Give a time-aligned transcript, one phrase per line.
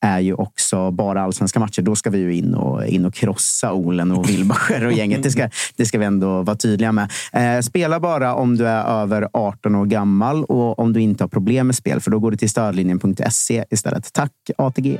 [0.00, 1.82] är ju också bara allsvenska matcher.
[1.82, 5.22] Då ska vi ju in och, in och krossa Olen och Wilbacher och gänget.
[5.22, 7.10] Det ska, det ska vi ändå vara tydliga med.
[7.32, 11.28] Eh, spela bara om du är över 18 år gammal och om du inte har
[11.28, 14.12] problem med spel, för då går du till stödlinjen.se istället.
[14.12, 14.98] Tack ATG!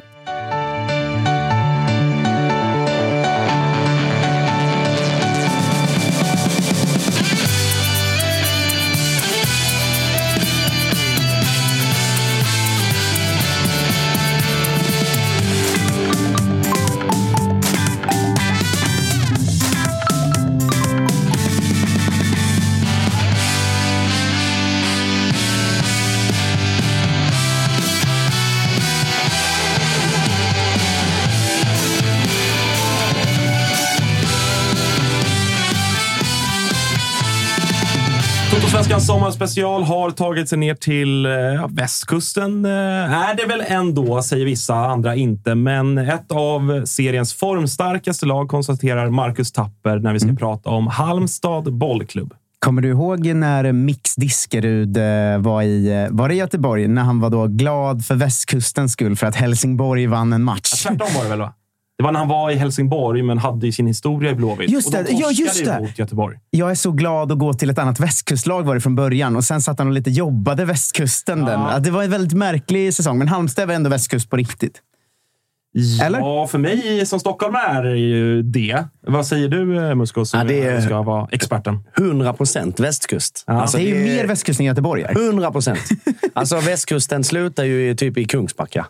[39.38, 41.32] Sommarspecial har tagit sig ner till eh,
[41.68, 42.64] västkusten.
[42.64, 45.54] Eh, är det väl ändå, säger vissa, andra inte.
[45.54, 51.72] Men ett av seriens formstarkaste lag konstaterar Marcus Tapper när vi ska prata om Halmstad
[51.72, 52.34] bollklubb.
[52.58, 56.88] Kommer du ihåg när Mix Diskerud eh, var i var det Göteborg?
[56.88, 60.82] När han var då glad för västkustens skull för att Helsingborg vann en match.
[60.82, 61.38] Tvärtom var det väl?
[61.38, 61.52] Va?
[61.98, 64.70] Det var när han var i Helsingborg, men hade ju sin historia i Blåvitt.
[64.70, 65.80] Just och de det, ja, just det.
[65.80, 66.38] mot Göteborg.
[66.50, 69.44] Jag är så glad att gå till ett annat västkustlag var det från början och
[69.44, 71.38] sen satt han och lite jobbade västkusten.
[71.44, 71.60] Den.
[71.60, 71.68] Ja.
[71.70, 74.80] Att Det var en väldigt märklig säsong, men Halmstad var ändå västkust på riktigt.
[76.02, 76.18] Eller?
[76.18, 78.84] Ja, för mig som stockholmare är ju det.
[79.06, 81.78] Vad säger du, eh, Musko, som Ja, det är- ska vara experten?
[81.96, 83.44] 100 procent västkust.
[83.46, 85.02] Alltså, det är ju mer västkust än Göteborg.
[85.02, 85.14] är.
[85.14, 85.78] 100 procent.
[86.32, 88.86] Alltså västkusten slutar ju typ i Kungsbacka.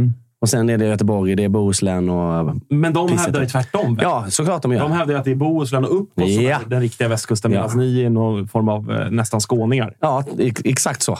[0.00, 0.14] Mm.
[0.44, 2.54] Och sen är det Göteborg, det är Bohuslän och...
[2.68, 3.24] Men de Pisset.
[3.24, 3.98] hävdar ju tvärtom.
[4.02, 4.80] Ja, såklart de gör.
[4.80, 6.50] De hävdar att det är Bohuslän och uppåt som Ja.
[6.64, 7.76] är den riktiga västkusten, medan Ja.
[7.76, 9.94] ni är någon form av eh, nästan skåningar.
[10.00, 11.18] Ja, ex- exakt så.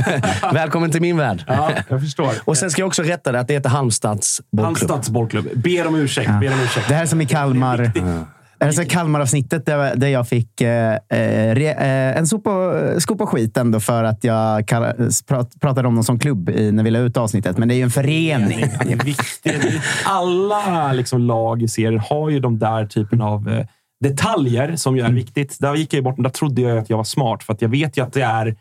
[0.52, 1.44] Välkommen till min värld.
[1.46, 2.28] Ja, jag förstår.
[2.44, 4.64] Och sen ska jag också rätta det att det heter Halmstads bollklubb.
[4.64, 5.46] Halmstads bollklubb.
[5.54, 6.30] Ber om ursäkt.
[6.40, 6.88] Ber om ursäkt.
[6.88, 7.92] Det här är som i Kalmar.
[8.60, 12.50] I Kalmar-avsnittet där, där jag fick eh, eh, re, eh, en sopa,
[13.00, 14.84] skopa skit ändå för att jag kall,
[15.28, 17.58] prat, pratade om dem som klubb i, när vi la ut avsnittet.
[17.58, 18.60] Men det är ju en förening.
[18.84, 19.82] Det är viktigt.
[20.04, 23.66] Alla liksom, lag i serien har ju de där typen av eh,
[24.00, 25.12] detaljer som ju Mm.
[25.12, 25.56] är viktigt.
[25.60, 26.14] Där gick jag bort.
[26.18, 28.56] Där trodde jag att jag var smart, för att jag vet ju att det är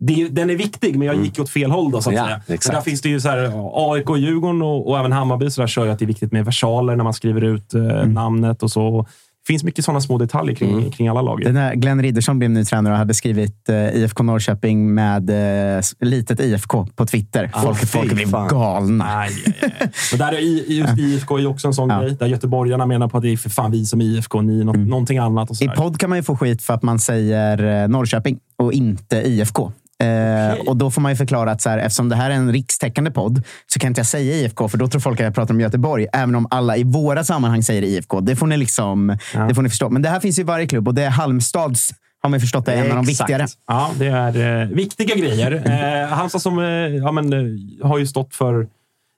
[0.00, 1.90] det, den är viktig, men jag gick åt fel håll.
[1.90, 3.52] Då, så att Ja, där finns det ju så här,
[3.92, 6.44] AIK, Djurgården och, och även Hammarby så där kör ju att det är viktigt med
[6.44, 8.12] versaler när man skriver ut eh, Mm.
[8.14, 9.06] namnet och så.
[9.48, 11.44] Finns mycket sådana små detaljer kring, kring alla lag.
[11.44, 15.30] Den här Glenn Riddersson blev ny tränare och hade skrivit eh, IFK Norrköping med
[15.76, 17.50] eh, litet IFK på Twitter.
[17.62, 19.04] Folk, fy folk blev galna.
[19.04, 19.90] Nej, aj, aj.
[20.12, 20.38] Och där är
[20.72, 22.00] just IFK är också en sån Ja.
[22.00, 22.16] grej.
[22.18, 24.72] Där göteborgarna menar på att det är för fan vi som IFK, ni är nå-
[24.72, 25.60] någonting annat.
[25.60, 25.72] Mm.
[25.72, 29.16] I podd kan man ju få skit för att man säger eh, Norrköping och inte
[29.16, 29.72] IFK.
[30.02, 32.52] Eh, Och då får man ju förklara att så här, eftersom det här är en
[32.52, 35.54] rikstäckande podd så kan inte jag säga IFK, för då tror folk att jag pratar
[35.54, 36.06] om Göteborg.
[36.12, 38.20] Även om alla i våra sammanhang säger IFK.
[38.20, 39.16] Det får ni, liksom,
[39.48, 39.90] det får ni förstå.
[39.90, 42.68] Men det här finns ju i varje klubb och det är Halmstads, har man förstått,
[42.68, 43.46] är en av de viktigare.
[43.66, 45.62] Ja, det är eh, viktiga grejer.
[46.02, 48.68] Eh, Halmstad som eh, ja, men, eh, har ju stått för...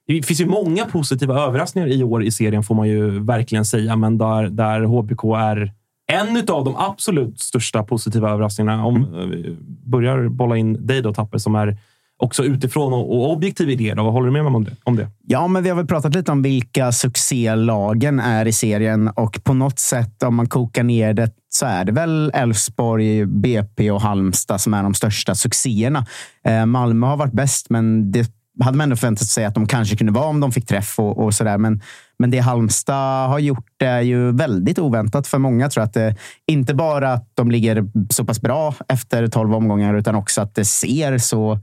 [0.06, 3.96] Det finns ju många positiva överraskningar i år i serien, får man ju verkligen säga.
[3.96, 5.72] Men där, där HBK är
[6.10, 8.84] en av de absolut största positiva överraskningarna.
[8.84, 11.78] Om eh, vi börjar bolla in dig då, Tapper, som är
[12.20, 13.94] också utifrån och, objektiv i det.
[13.94, 14.10] Då.
[14.10, 14.76] Håller du med om det?
[14.84, 15.08] Om det?
[15.26, 19.54] Ja, men vi har väl pratat lite om vilka succélagen är i serien och på
[19.54, 24.60] något sätt, om man kokar ner det, så är det väl Elfsborg, BP och Halmstad
[24.60, 26.06] som är de största succéerna.
[26.44, 28.30] Eh, Malmö har varit bäst, men det
[28.60, 31.24] hade man ändå förväntat sig att de kanske kunde vara om de fick träff och,
[31.24, 31.58] och sådär.
[31.58, 31.80] Men,
[32.20, 35.68] men det Halmstad har gjort är ju väldigt oväntat för många.
[35.68, 40.14] tror att det, inte bara att de ligger så pass bra efter 12 omgångar, utan
[40.14, 41.60] också att det ser så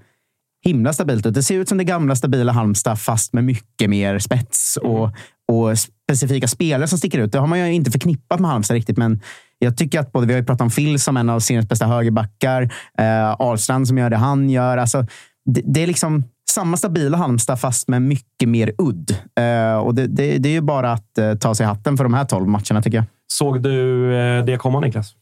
[0.66, 1.34] himla stabilt ut.
[1.34, 5.10] Det ser ut som det gamla stabila Halmstad, fast med mycket mer spets och,
[5.52, 7.32] och specifika spelare som sticker ut.
[7.32, 9.22] Det har man ju inte förknippat med Halmstad riktigt, men
[9.60, 11.86] jag tycker att både, vi har ju pratat om Phil som en av seriens bästa
[11.86, 12.62] högerbackar,
[12.98, 14.78] eh, Ahlstrand som gör det han gör.
[14.78, 15.06] Alltså,
[15.46, 19.16] det, det är liksom samma stabila Halmstad, fast med mycket mer udd.
[19.40, 22.14] Eh, och det, det, det är ju bara att eh, ta sig hatten för de
[22.14, 23.06] här 12 matcherna, tycker jag.
[23.28, 25.14] Såg du eh, det komma, Niklas?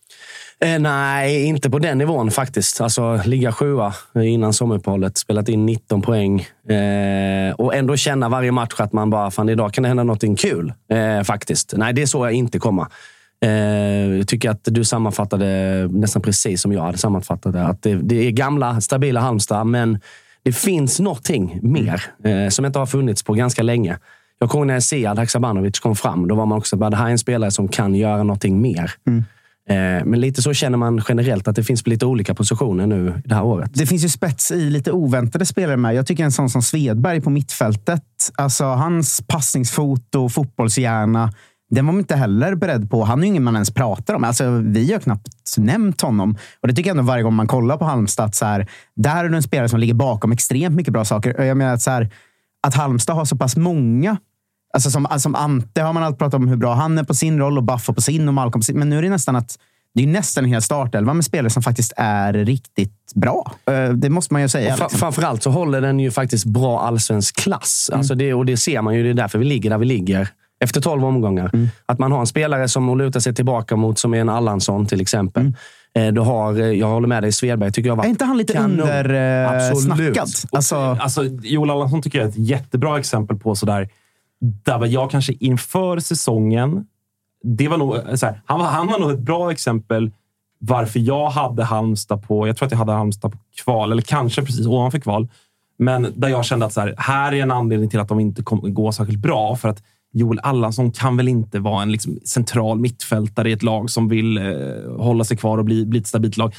[0.60, 2.82] Eh, nej, inte på den nivån faktiskt.
[2.82, 6.40] Alltså, ligga sjua innan sommaruppehållet, spelat in 19 poäng
[6.70, 10.36] eh, och ändå känna varje match att man bara, fan idag kan det hända någonting
[10.36, 10.74] kul.
[10.92, 11.74] Eh, faktiskt.
[11.78, 12.90] Nej, det såg jag inte komma.
[13.44, 13.50] Eh,
[14.18, 15.48] jag tycker att du sammanfattade
[15.92, 17.64] nästan precis som jag hade sammanfattat det.
[17.64, 20.00] Att det, det är gamla, stabila Halmstad, men
[20.46, 23.98] det finns någonting mer eh, som inte har funnits på ganska länge.
[24.40, 26.28] Jag kommer när Sead Haksabanovic kom fram.
[26.28, 28.92] Då var man också bara, det här är en spelare som kan göra någonting mer.
[29.70, 33.22] Eh, Men lite så känner man generellt att det finns på lite olika positioner nu
[33.26, 33.72] det här året.
[33.74, 35.96] Det finns ju spets i lite oväntade spelare med.
[35.96, 38.04] Jag tycker en sån som Svedberg på mittfältet,
[38.36, 41.34] alltså hans passningsfot och fotbollshjärna,
[41.72, 43.04] den var man inte heller beredd på.
[43.04, 44.24] Han är ju ingen man ens pratar om.
[44.24, 45.28] Alltså, vi har knappt
[45.58, 46.38] nämnt honom.
[46.62, 49.30] Och det tycker jag ändå varje gång man kollar på Halmstad, så här, där är
[49.30, 51.42] det en spelare som ligger bakom extremt mycket bra saker.
[51.44, 52.10] Jag menar att, så här,
[52.68, 54.18] att Halmstad har så pass många
[54.74, 57.40] Alltså som, som Ante har man alltid pratat om hur bra han är på sin
[57.40, 58.80] roll och Baffo på sin och Malcolm på sin.
[58.80, 59.60] Men nu är det nästan att
[59.94, 63.52] det är nästan en hel startelva med spelare som faktiskt är riktigt bra.
[63.72, 64.72] Eh, Det måste man ju säga.
[64.74, 65.00] Och fra- liksom.
[65.00, 67.90] Framförallt så håller den ju faktiskt bra allsvensk klass.
[67.94, 69.04] Alltså det, och det ser man ju.
[69.04, 70.30] Det är därför vi ligger där vi ligger.
[70.66, 71.52] Efter 12 omgångar.
[71.86, 75.02] Att man har en spelare som lutar sig tillbaka mot, som är en Allansson till
[75.02, 75.54] exempel.
[75.96, 78.38] Eh, Du har, eh, jag håller med dig, Svedberg tycker jag var Är inte han
[78.38, 78.80] lite kanon.
[78.80, 80.18] undersnackad?
[80.18, 80.54] Absolut.
[80.54, 83.90] Alltså, Alltså, Joel Allansson tycker jag är ett jättebra exempel på sådär,
[84.66, 86.86] där jag kanske inför säsongen,
[87.44, 90.12] det var nog, här, han, var, han var nog ett bra exempel
[90.60, 94.42] varför jag hade Halmstad på, jag tror att jag hade Halmstad på kval, eller kanske
[94.42, 95.28] precis ovanför kval.
[95.78, 98.44] Men där jag kände att så här, här är en anledning till att de inte
[98.44, 99.56] kommer gå särskilt bra.
[99.56, 99.84] För att
[100.16, 104.38] Joel Allansson kan väl inte vara en liksom, central mittfältare i ett lag som vill
[104.38, 104.44] eh,
[104.98, 106.56] hålla sig kvar och bli, bli ett stabilt lag.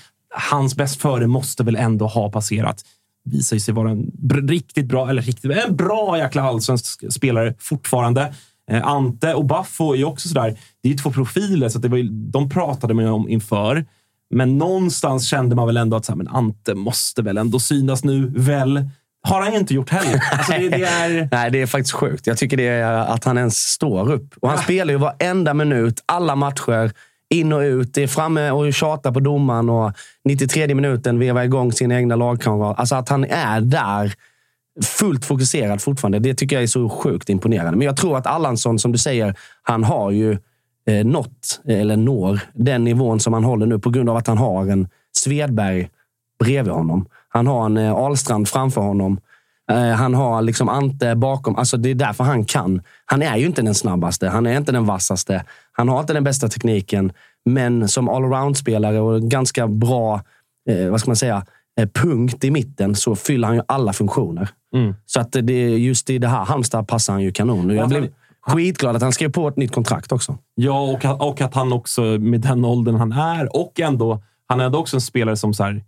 [0.50, 2.82] Hans bäst före måste väl ändå ha passerat.
[3.24, 4.10] Visar sig vara en
[4.48, 8.34] riktigt bra, eller riktigt, en bra jäkla allsvensk spelare fortfarande.
[8.70, 10.58] Eh, Ante och Baffo är ju också sådär.
[10.82, 13.28] Det är ju två profiler, så att det var ju, de pratade man ju om
[13.28, 13.84] inför.
[14.30, 18.04] Men någonstans kände man väl ändå att så här, men Ante måste väl ändå synas
[18.04, 18.90] nu, väl?
[19.26, 20.22] Har han inte gjort heller.
[20.32, 21.28] Alltså det, det är...
[21.32, 22.26] Nej, det är faktiskt sjukt.
[22.26, 24.34] Jag tycker det är att han ens står upp.
[24.40, 26.92] Och han spelar ju varenda minut, alla matcher.
[27.28, 27.94] In och ut.
[27.94, 29.92] Det är framme och tjatar på domaren och
[30.24, 32.80] 93 minuten vevar igång sina egna lagkamrater.
[32.80, 34.14] Alltså att han är där
[34.84, 36.18] fullt fokuserad fortfarande.
[36.18, 37.78] Det tycker jag är så sjukt imponerande.
[37.78, 40.38] Men jag tror att Allansson, som du säger, han har ju
[40.86, 44.38] eh, nått, eller når, den nivån som han håller nu på grund av att han
[44.38, 45.88] har en Svedberg
[46.38, 47.08] bredvid honom.
[47.28, 49.20] Han har en eh, Ahlstrand framför honom.
[49.70, 51.56] Eh, Han har liksom Ante bakom.
[51.56, 52.82] Alltså det är därför han kan.
[53.04, 54.28] Han är ju inte den snabbaste.
[54.28, 55.44] Han är inte den vassaste.
[55.72, 57.12] Han har inte den bästa tekniken.
[57.44, 60.20] Men som allround-spelare och ganska bra,
[60.70, 61.46] eh, vad ska man säga,
[61.80, 64.48] eh, punkt i mitten så fyller han ju alla funktioner.
[65.06, 67.70] Så att det just i det här Halmstad passar han ju kanon.
[67.70, 68.08] Jag blev
[68.46, 70.38] skitglad att han skrev på ett nytt kontrakt också.
[70.54, 74.60] Ja, och att, och att han också med den åldern han är och ändå, han
[74.60, 75.84] är ändå också en spelare som så här,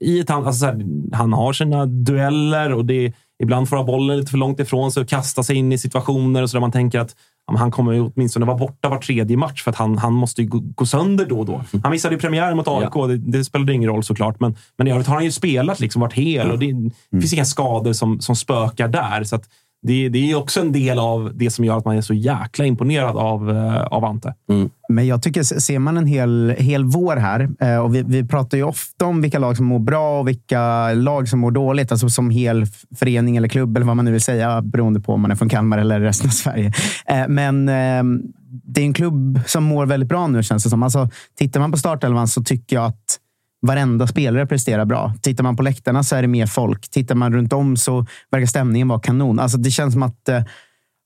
[0.00, 4.16] i ett, alltså så här, han har sina dueller och det ibland får han bollen
[4.16, 6.72] lite för långt ifrån sig och kasta sig in i situationer och så där man
[6.72, 10.12] tänker att ja, han kommer åtminstone vara borta var tredje match för att han, han
[10.12, 11.64] måste ju gå, gå sönder då och då.
[11.82, 12.92] Han missade ju premiären mot AIK.
[13.08, 16.00] Det, det spelade ingen roll såklart, men, men i övrigt har han ju spelat, liksom,
[16.00, 16.72] varit hel och det,
[17.10, 19.24] det finns inga skador som, som spökar där.
[19.24, 19.48] Så att
[19.86, 22.64] det, det är också en del av det som gör att man är så jäkla
[22.64, 24.34] imponerad av, eh, av Ante.
[24.50, 24.70] Mm.
[24.88, 28.58] Men jag tycker, ser man en hel, hel vår här, eh, och vi, vi pratar
[28.58, 32.08] ju ofta om vilka lag som mår bra och vilka lag som mår dåligt, alltså
[32.08, 35.30] som hel förening eller klubb eller vad man nu vill säga, beroende på om man
[35.30, 36.72] är från Kalmar eller resten av Sverige.
[37.06, 38.22] Eh, men ehm,
[38.64, 40.82] det är en klubb som mår väldigt bra nu, känns det som.
[40.82, 43.18] Alltså, tittar man på startelvan så tycker jag att
[43.66, 45.14] varenda spelare presterar bra.
[45.22, 46.90] Tittar man på läktarna så är det mer folk.
[46.90, 49.38] Tittar man runt om så verkar stämningen vara kanon.
[49.38, 50.42] Alltså, det känns som att eh,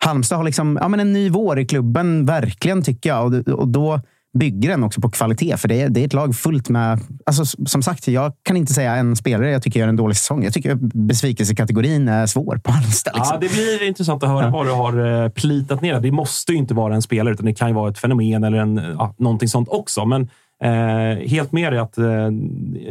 [0.04, 3.34] Halmstad har liksom, ja, men en ny vår i klubben, verkligen, tycker jag.
[3.34, 4.00] Och, och då
[4.38, 7.00] bygger den också på kvalitet, för det är, det är ett lag fullt med...
[7.26, 10.44] Alltså, som sagt, jag kan inte säga en spelare jag tycker gör en dålig säsong.
[10.44, 13.12] Jag tycker besvikelsekategorin är svår på Halmstad.
[13.16, 13.34] Liksom.
[13.34, 14.50] Ja, det blir intressant att höra ja.
[14.50, 16.00] vad du har eh, plitat ner.
[16.00, 18.58] Det måste ju inte vara en spelare, utan det kan ju vara ett fenomen eller
[18.58, 20.04] en, ja, någonting sånt också.
[20.04, 20.28] Men
[20.64, 22.04] Eh, helt med dig att eh,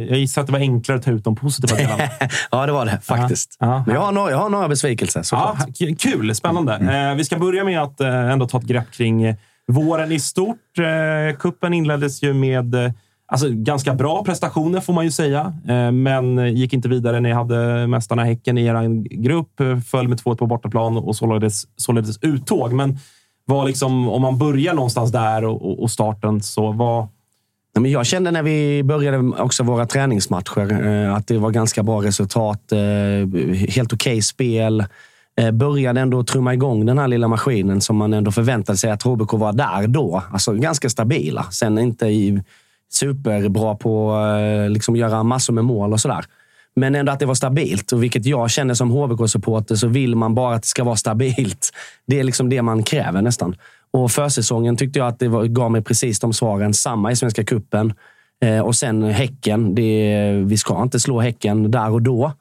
[0.08, 2.02] jag gissar att det var enklare att ta ut de positiva delarna.
[2.50, 3.56] ja, det var det faktiskt.
[3.60, 5.56] Ja, Men jag har några, jag har några besvikelser Ja,
[5.98, 6.74] kul, spännande.
[6.74, 7.10] Mm.
[7.10, 9.34] Eh, vi ska börja med att eh, ändå ta ett grepp kring eh,
[9.66, 10.78] våren i stort.
[10.78, 12.92] Eh, kuppen inleddes ju med eh,
[13.30, 15.52] Alltså, ganska bra prestationer får man ju säga,
[15.92, 17.20] men gick inte vidare.
[17.20, 22.18] Ni hade mästarna Häcken i er grupp, föll med 2-1 på bortaplan och således, således
[22.22, 22.72] uttåg.
[22.72, 22.98] Men
[23.44, 27.08] var liksom, om man börjar någonstans där och, och starten, så vad,
[27.80, 32.02] men jag kände när vi började också våra träningsmatcher eh, att det var ganska bra
[32.02, 32.72] resultat.
[32.72, 32.78] Eh,
[33.68, 34.84] helt okej okay spel.
[35.40, 39.02] Eh, började ändå trumma igång den här lilla maskinen som man ändå förväntade sig att
[39.02, 40.22] HBK var där då.
[40.32, 41.42] Alltså ganska stabila.
[41.42, 42.06] Sen inte
[42.92, 46.24] superbra på att liksom göra massor med mål och sådär.
[46.76, 47.92] Men ändå att det var stabilt.
[47.92, 51.70] Och vilket jag känner som HBK-supporter så vill man bara att det ska vara stabilt.
[52.06, 53.56] Det är liksom det man kräver nästan.
[53.90, 56.74] Och försäsongen tyckte jag att det var, gav mig precis de svaren.
[56.74, 57.94] Samma i Svenska Kuppen
[58.40, 59.74] eh, Och sen Häcken.
[59.74, 62.32] Det, vi ska inte slå Häcken där och då.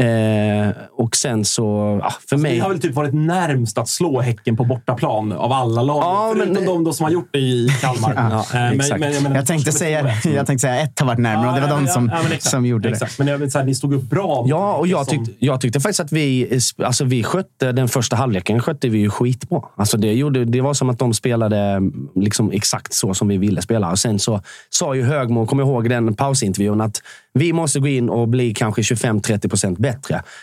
[0.00, 1.62] Eh, och sen så...
[2.02, 2.52] Ja, för alltså, mig...
[2.52, 6.02] Vi har väl typ varit närmst att slå Häcken på bortaplan av alla lag.
[6.02, 6.66] Ja, förutom men...
[6.66, 8.14] de då som har gjort det i Kalmar.
[8.30, 11.18] ja, eh, men, men, jag, menar, jag, tänkte säga, jag tänkte säga ett har varit
[11.18, 13.16] närmare och det var de som, som gjorde exakt.
[13.16, 13.24] det.
[13.24, 14.44] Men jag vill säga, ni stod upp bra.
[14.48, 18.60] Ja, och jag, tyckte, jag tyckte faktiskt att vi, alltså vi skötte den första halvleken
[18.60, 19.62] skötte vi ju skitbra.
[19.76, 21.80] Alltså det, gjorde, det var som att de spelade
[22.14, 23.90] liksom exakt så som vi ville spela.
[23.90, 27.02] Och sen så sa ju Högmo, kommer ihåg den pausintervjun, att
[27.32, 29.89] vi måste gå in och bli kanske 25-30 procent bättre.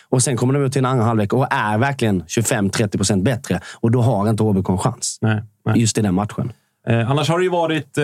[0.09, 3.59] Och sen kommer de ut till en andra halvlek och är verkligen 25-30 procent bättre.
[3.79, 5.17] Och då har inte HBK en chans.
[5.21, 5.79] Nej, nej.
[5.79, 6.51] Just i den matchen.
[6.87, 8.03] Eh, annars har det ju varit eh,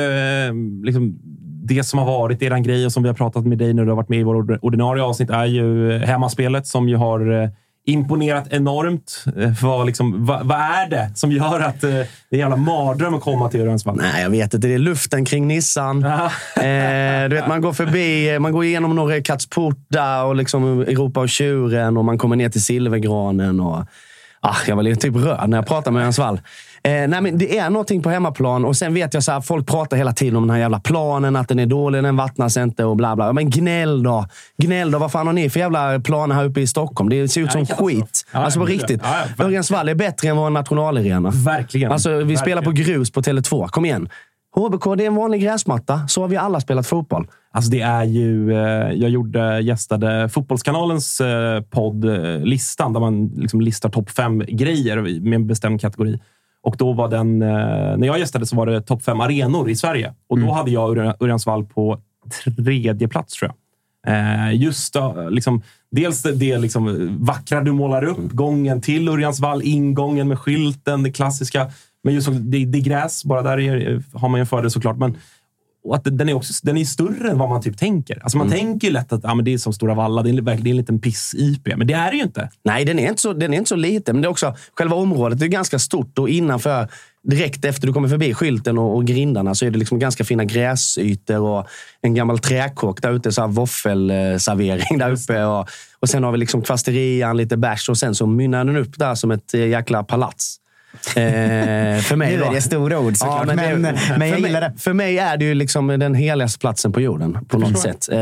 [0.84, 1.20] liksom
[1.66, 3.90] det som har varit er grej och som vi har pratat med dig när du
[3.90, 7.50] har varit med i vår ordinarie avsnitt är ju hemmaspelet som ju har eh,
[7.86, 9.24] imponerat enormt.
[9.38, 12.56] Eh, vad, liksom, vad, vad, är det som gör att eh, det är en jävla
[12.56, 13.96] mardröm att komma till Örjansvall?
[13.96, 14.68] Nej, jag vet inte.
[14.68, 16.04] Det är luften kring Nissan.
[16.04, 21.30] eh, du vet, man går förbi, man går igenom Norre Katsporta och liksom Europa och
[21.30, 23.60] tjuren och man kommer ner till Silvergranen.
[23.60, 23.86] Och,
[24.40, 26.40] ah, jag var lite typ röd när jag pratade med Örjansvall.
[26.86, 29.98] Eh, nej, men det är någonting på hemmaplan och sen vet jag att folk pratar
[29.98, 32.96] hela tiden om den här jävla planen, att den är dålig, den vattnas inte och
[32.96, 33.34] bla bla.
[33.34, 34.26] Men gnäll då!
[34.58, 35.00] Gnäll då!
[35.00, 37.10] Vad fan har ni för jävla planer här uppe i Stockholm?
[37.10, 38.26] Det ser ut som ja, skit.
[38.32, 39.02] Ja, alltså på riktigt.
[39.04, 41.32] Ja, Örjansvall är bättre än vår nationalarena.
[41.34, 41.92] Verkligen.
[41.92, 42.38] Alltså, vi Verkligen.
[42.38, 43.68] spelar på grus på Tele2.
[43.68, 44.10] Kom igen.
[44.56, 46.08] HBK, det är en vanlig gräsmatta.
[46.08, 47.28] Så har vi alla spelat fotboll.
[47.52, 52.06] Alltså det är ju, eh, jag gjorde, gästade Fotbollskanalens eh, podd
[52.44, 56.20] Listan, där man liksom listar topp fem grejer med en bestämd kategori.
[56.64, 57.48] Och då var den, eh,
[57.98, 60.14] när jag gästade så var det topp fem arenor i Sverige.
[60.28, 60.56] Och då mm.
[60.56, 62.00] hade jag Örjansvall på
[62.46, 63.58] tredje plats, tror jag.
[64.08, 64.96] Eh, just
[65.30, 68.30] liksom, dels det, liksom, vackra du målar upp, mm.
[68.34, 71.72] gången till Örjansvall, ingången med skylten, det klassiska.
[72.04, 74.98] Men just det, det är gräs, bara där är, har man ju en fördel såklart.
[74.98, 75.18] Men
[75.84, 78.24] och att den är, också, den är större än vad man typ tänker.
[78.24, 78.60] Alltså man mm.
[78.60, 80.68] tänker ju lätt att ja, men det är som Stora Valla, det är, det är
[80.68, 81.78] en liten piss-IP.
[81.78, 82.50] Men det är det ju inte.
[82.64, 84.16] Nej, den är inte så, den är inte så liten.
[84.16, 86.88] Men det är också, själva området är ganska stort och innanför,
[87.24, 90.46] direkt efter du kommer förbi skylten och, och grindarna, så är det liksom ganska fina
[90.46, 91.68] gräsytor och
[92.02, 93.32] en gammal träkåk där ute.
[93.32, 95.44] Så här våffelservering där uppe.
[95.44, 99.00] Och, och sen har vi liksom kvasterian, lite bärs och sen så mynnar den upp
[99.00, 100.60] där som ett jäkla palats.
[101.16, 104.62] Eh, för mig nu är det stora ord såklart, ja, men, men, men jag gillar
[104.62, 104.74] det.
[104.78, 108.10] För mig är det ju liksom den heligaste platsen på jorden på något sätt.
[108.12, 108.18] Eh,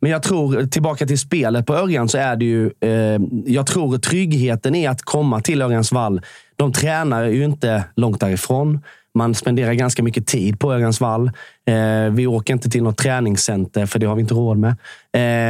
[0.00, 2.70] men jag tror, tillbaka till spelet på Örjan, så är det ju...
[2.80, 6.20] Eh, jag tror tryggheten i att komma till Örjans vall.
[6.56, 8.80] De tränar ju inte långt därifrån.
[9.18, 11.30] Man spenderar ganska mycket tid på Örjans vall.
[11.66, 14.76] Eh, vi åker inte till något träningscenter, för det har vi inte råd med.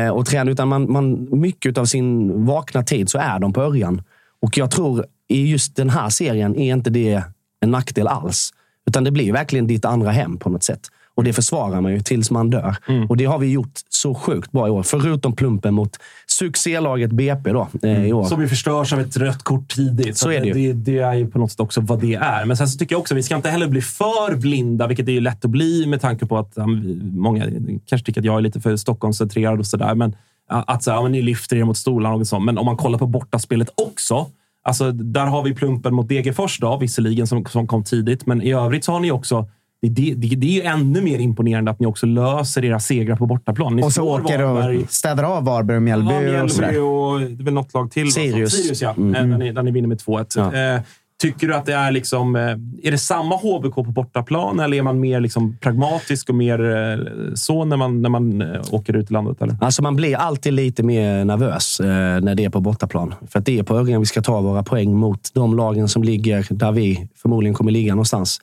[0.07, 3.63] Eh, och träna, utan man, man, mycket av sin vakna tid så är de på
[3.63, 4.03] Örjan.
[4.45, 7.23] Och jag tror i just den här serien är inte det
[7.61, 8.51] en nackdel alls.
[8.87, 10.81] Utan det blir verkligen ditt andra hem på något sätt.
[11.15, 12.77] Och det försvarar man ju tills man dör.
[12.89, 13.07] Mm.
[13.07, 14.83] Och det har vi gjort så sjukt bra i år.
[14.83, 18.25] Förutom plumpen mot succélaget BP då, eh, i år.
[18.25, 20.17] Som ju förstörs av ett rött kort tidigt.
[20.17, 22.45] Så är det det, det är ju på något sätt också vad det är.
[22.45, 25.09] Men sen så tycker jag också att vi ska inte heller bli för blinda, vilket
[25.09, 26.67] är ju lätt att bli med tanke på att ja,
[27.03, 27.45] många
[27.87, 29.95] kanske tycker att jag är lite för Stockholmscentrerad och sådär.
[29.95, 30.17] Men
[30.49, 32.41] att så, här, ja, men ni lyfter er mot stolarna och så.
[32.41, 34.27] Men om man kollar på bortaspelet också.
[34.67, 38.27] Alltså, där har vi plumpen mot Degerfors då, visserligen, som, som kom tidigt.
[38.27, 39.49] Men i övrigt så har ni också...
[39.83, 43.27] Det, det, det, är ju ännu mer imponerande att ni också löser era segrar på
[43.27, 43.77] bortaplan.
[43.77, 46.11] Ni Och så åker Varberg- och städar av Varberg och Mjällby.
[46.11, 46.81] Ja, och Mjällby sådär.
[46.83, 48.13] och det är väl något lag till.
[48.13, 48.53] Sirius.
[48.53, 48.95] Sirius ja.
[48.97, 49.15] Mm.
[49.15, 50.27] Eh, Där, ni, där ni vinner med 2-1.
[50.37, 50.75] Ja.
[50.75, 50.81] Eh,
[51.23, 52.37] tycker du att det är liksom...
[52.37, 52.43] Eh,
[52.83, 56.99] är det samma HBK på bortaplan eller är man mer liksom pragmatisk och mer eh,
[57.35, 59.43] så när man, när man eh, åker ut i landet?
[59.43, 59.57] Eller?
[59.61, 63.15] Alltså man blir alltid lite mer nervös när det är på bortaplan.
[63.29, 66.05] För att det är på Örjan vi ska ta våra poäng mot de lagen som
[66.05, 68.41] ligger där vi förmodligen kommer ligga någonstans.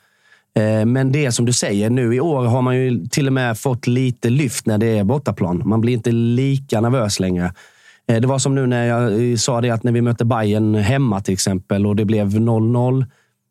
[0.86, 3.58] Men det är som du säger, nu i år har man ju till och med
[3.58, 5.62] fått lite lyft när det är bortaplan.
[5.66, 7.54] Man blir inte lika nervös längre.
[8.12, 10.76] Eh, det var som nu när jag eh, sa det att när vi mötte Bayern
[10.76, 13.06] hemma till exempel och det blev 0-0.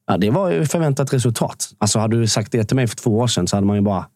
[0.07, 1.69] Ja, det var ju förväntat resultat.
[1.79, 3.83] Alltså hade du sagt det till mig för två år sedan så hade man ju
[3.83, 4.07] bara...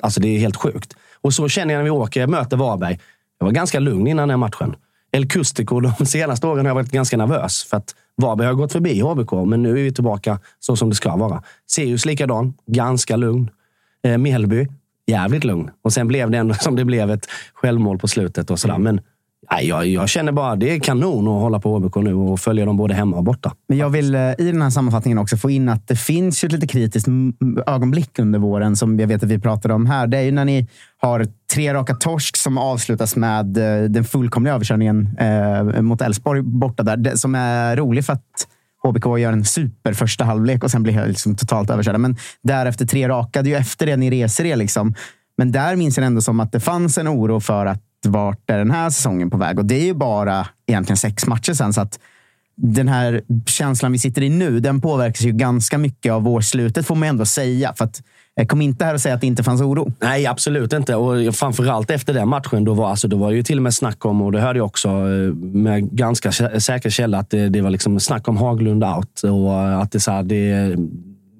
[0.00, 0.96] Alltså det är helt sjukt.
[1.20, 3.00] Och så känner jag när vi åker, möter Varberg.
[3.38, 4.74] Jag var ganska lugn innan den matchen.
[5.12, 7.64] El Custico, de senaste åren har jag varit ganska nervös.
[7.64, 10.94] För att Varberg har gått förbi HBK, men nu är vi tillbaka så som det
[10.94, 11.42] ska vara.
[11.66, 13.50] Sirius likadan, ganska lugn.
[14.04, 14.68] Eh, Mjällby,
[15.06, 15.70] jävligt lugn.
[15.82, 18.50] Och sen blev det ändå som det blev ett självmål på slutet.
[18.50, 18.78] och sådär.
[18.78, 19.00] Men
[19.50, 22.64] nej, jag, jag känner bara det är kanon att hålla på HBK nu och följa
[22.64, 23.54] dem både hemma och borta.
[23.68, 26.46] Men jag vill eh, i den här sammanfattningen också få in att det finns ju
[26.46, 27.08] ett lite kritiskt
[27.66, 30.06] ögonblick under våren som jag vet att vi pratade om här.
[30.06, 30.68] Det är ju när ni
[31.00, 36.82] har tre raka torsk som avslutas med eh, den fullkomliga överkörningen eh, mot Elfsborg borta
[36.82, 36.96] där.
[36.96, 38.48] Det, som är rolig för att
[38.82, 41.98] HBK gör en super första halvlek och sen blir liksom totalt överkörda.
[41.98, 44.56] Men därefter tre raka, det är ju efter det ni reser er.
[44.56, 44.94] Liksom.
[45.36, 48.58] Men där minns jag ändå som att det fanns en oro för att vart är
[48.58, 49.58] den här säsongen på väg?
[49.58, 51.72] Och det är ju bara egentligen sex matcher sen.
[51.72, 51.98] Så att
[52.56, 56.94] den här känslan vi sitter i nu, den påverkas ju ganska mycket av vårslutet får
[56.94, 57.74] man ändå säga.
[57.76, 58.02] För att,
[58.48, 59.92] kom inte här och säga att det inte fanns oro.
[60.00, 60.96] Nej, absolut inte.
[60.96, 63.74] Och framförallt efter den matchen, då var, alltså, då var det ju till och med
[63.74, 67.60] snack om, och det hörde jag också eh, med ganska säker källa, att det, det
[67.60, 69.22] var liksom snack om Haglund out.
[69.22, 70.76] Och eh, att det, så här, det,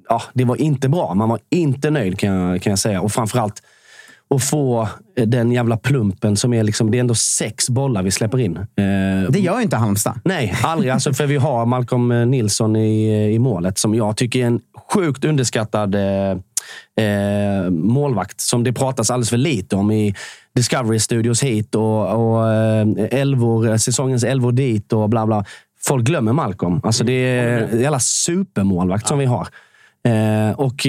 [0.09, 1.15] ja, det var inte bra.
[1.15, 3.01] Man var inte nöjd kan jag, kan jag säga.
[3.01, 3.63] Och framförallt
[4.35, 4.89] att få
[5.27, 8.57] den jävla plumpen som är liksom, det är ändå sex bollar vi släpper in.
[8.57, 10.21] Eh, Det gör inte Halmstad.
[10.25, 10.91] Nej, aldrig.
[10.91, 14.61] Alltså, för vi har Malcolm Nilsson i, i målet som jag tycker är en
[14.93, 16.31] sjukt underskattad eh,
[17.07, 20.15] eh, målvakt som det pratas alldeles för lite om i
[20.55, 25.45] Discovery Studios hit och, och eh, elvor, säsongens elvor dit och bla bla.
[25.87, 26.81] Folk glömmer Malcolm.
[26.85, 29.49] Alltså, det är en jävla supermålvakt som vi har.
[30.09, 30.87] Eh, och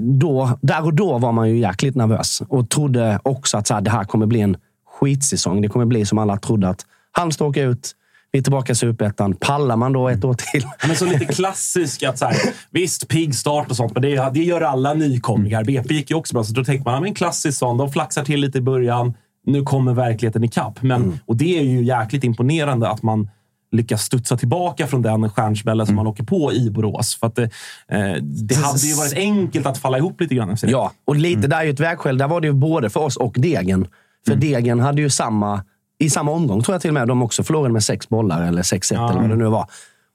[0.00, 3.80] då, där och då var man ju jäkligt nervös och trodde också att så här,
[3.80, 4.56] det här kommer bli en
[5.00, 5.62] skitsäsong.
[5.62, 7.92] Det kommer bli som alla trodde att Halmstad åker ut,
[8.32, 9.34] vi är tillbaka i Superettan.
[9.34, 10.66] Pallar man då ett år till?
[10.86, 12.36] Men så lite klassisk att så här,
[12.70, 15.64] visst, pigg start och sånt, men det, det gör alla nykomlingar.
[15.64, 17.76] BP gick ju också bra, så då tänker man, men en klassisk sån.
[17.76, 19.14] De flaxar till lite i början.
[19.46, 20.82] Nu kommer verkligheten ikapp.
[20.82, 23.28] Men, Och det är ju jäkligt imponerande att man
[23.74, 27.14] lyckas studsa tillbaka från den stjärnsmällen som man åker på i Borås.
[27.20, 27.42] För att det,
[27.88, 30.72] eh, det hade ju varit enkelt att falla ihop lite grann efter det.
[30.72, 32.18] Ja, och lite där är ju ett vägskäl.
[32.18, 33.86] Där var det ju både för oss och Degen.
[34.26, 35.62] För Degen hade ju samma,
[35.98, 38.62] i samma omgång tror jag till och med, de också förlorade med sex bollar eller
[38.62, 39.66] 6-1 eller vad det nu var.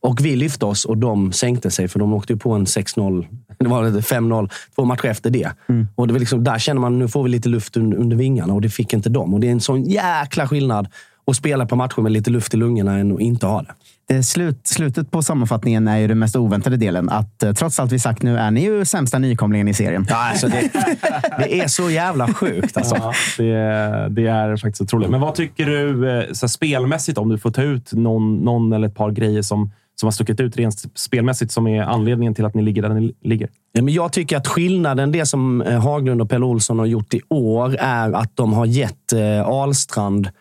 [0.01, 3.25] Och vi lyfte oss och de sänkte sig för de åkte ju på en 6-0,
[3.59, 5.51] det var det 5-0, två matcher efter det.
[5.95, 8.53] Och det var liksom, där känner man nu får vi lite luft un- under vingarna
[8.53, 9.33] och det fick inte de.
[9.33, 10.87] Och det är en sån jäkla skillnad
[11.29, 13.73] att spela på matcher med lite luft i lungorna än att inte ha det.
[14.09, 17.09] Det slut, slutet på sammanfattningen är ju den mest oväntade delen.
[17.09, 20.05] Att eh, trots allt vi sagt nu är ni ju sämsta nykomlingen i serien.
[20.09, 20.69] Ja, alltså det,
[21.37, 22.77] det är så jävla sjukt.
[22.77, 22.95] Alltså.
[22.95, 25.09] Ja, det, det är faktiskt otroligt.
[25.09, 28.73] Men vad tycker du eh, så här, spelmässigt om du får ta ut någon, någon
[28.73, 32.45] eller ett par grejer som, som har stuckit ut rent spelmässigt som är anledningen till
[32.45, 33.49] att ni ligger där ni ligger?
[33.71, 37.13] Ja, men jag tycker att skillnaden, det som eh, Haglund och Pelle Olsson har gjort
[37.13, 40.31] i år, är att de har gett eh, Ahlstrand eh,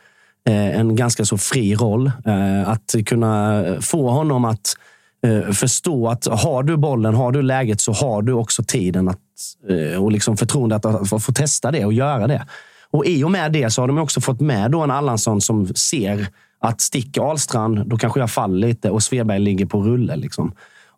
[0.49, 2.07] Eh, en ganska så fri roll.
[2.25, 4.77] Eh, att kunna få honom att
[5.27, 9.19] eh, förstå att har du bollen, har du läget, så har du också tiden att,
[9.99, 12.47] och liksom förtroendet att få, testa det och göra det.
[12.91, 15.67] Och i och med det så har de också fått med då en Allansson som
[15.67, 16.27] ser
[16.61, 20.17] att sticker Ahlstrand, då kanske jag faller lite och Svedberg ligger på rulle.
[20.17, 20.53] Liksom.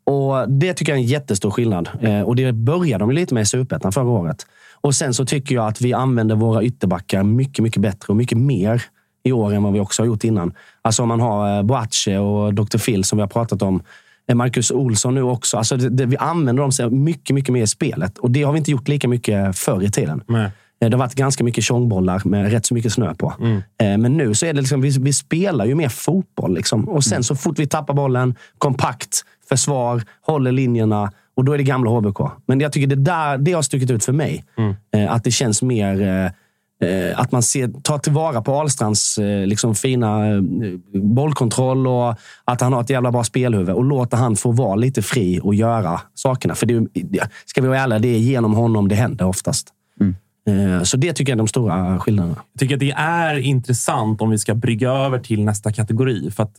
[0.04, 1.88] Och Det tycker jag är en jättestor skillnad.
[2.24, 4.46] Och Det började de lite med i Superettan förra året.
[4.80, 8.38] Och Sen så tycker jag att vi använder våra ytterbackar mycket, mycket bättre och mycket
[8.38, 8.82] mer
[9.22, 10.52] i år än vad vi också har gjort innan.
[10.82, 12.78] Alltså om man har eh, Boache och Dr.
[12.78, 13.82] Phil som vi har pratat om.
[14.28, 15.56] Eh, Marcus Olsson nu också.
[15.56, 18.18] Alltså det, det, vi använder dem mycket, mycket mer i spelet.
[18.18, 20.22] Och det har vi inte gjort lika mycket förr i tiden.
[20.26, 20.44] Nej.
[20.44, 20.50] Eh,
[20.90, 23.34] Det har varit ganska mycket tjongbollar med rätt så mycket snö på.
[23.82, 26.54] Eh, Men nu så är det liksom, vi, vi spelar ju mer fotboll.
[26.54, 26.88] Liksom.
[26.88, 31.12] Och sen så fort vi tappar bollen, kompakt, försvar, håller linjerna.
[31.36, 32.20] Och då är det gamla HBK.
[32.46, 34.44] Men jag tycker det där det har stuckit ut för mig.
[34.94, 36.32] Eh, Att det känns mer...
[36.80, 40.40] eh, Att man ser, tar tillvara på Ahlstrands eh, liksom fina eh,
[41.02, 42.14] bollkontroll och
[42.44, 43.74] att han har ett jävla bra spelhuvud.
[43.74, 46.54] Och låter han få vara lite fri och göra sakerna.
[46.54, 49.68] För det, ska vi vara ärliga, det är genom honom det händer oftast.
[50.48, 52.36] Eh, Så det tycker jag är de stora skillnaderna.
[52.52, 56.30] Jag tycker att det är intressant om vi ska brygga över till nästa kategori.
[56.30, 56.58] För att,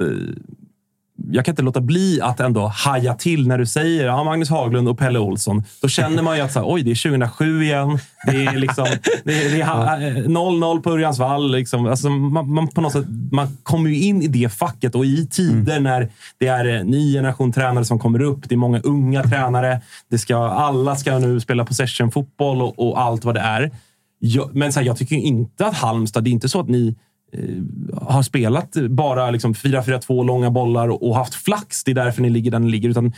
[1.32, 4.90] jag kan inte låta bli att ändå haja till när du säger ja, Magnus Haglund
[4.90, 5.64] och Pelle Olsson.
[5.82, 8.00] Då känner man ju att så här, oj, det är 2007 igen.
[8.26, 8.88] Det är, liksom,
[9.24, 11.52] det är, det är ha- eh, 0-0 på Örjansvall.
[11.52, 11.86] Liksom.
[11.86, 15.28] Alltså, man, man, på något sätt, man kommer ju in i det facket och i
[15.28, 18.50] tider när det är en ny generation tränare som kommer upp.
[18.50, 19.82] Det är många unga tränare.
[20.10, 23.72] Det ska, alla ska nu spela possession-fotboll och, och allt vad det är.
[24.20, 26.88] Jag, men så här, jag tycker inte att Halmstad, det är inte så att ni
[26.88, 26.94] eh,
[27.34, 27.56] Eh,
[28.02, 31.84] har spelat bara liksom 4-4-2 långa bollar och, haft flax.
[31.84, 32.90] Det är därför ni ligger där ni ligger.
[32.90, 33.14] Utan,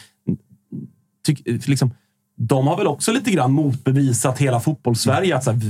[1.26, 1.91] tyck, liksom,
[2.36, 5.62] de har väl också lite grann motbevisat hela fotbollssverige att så här,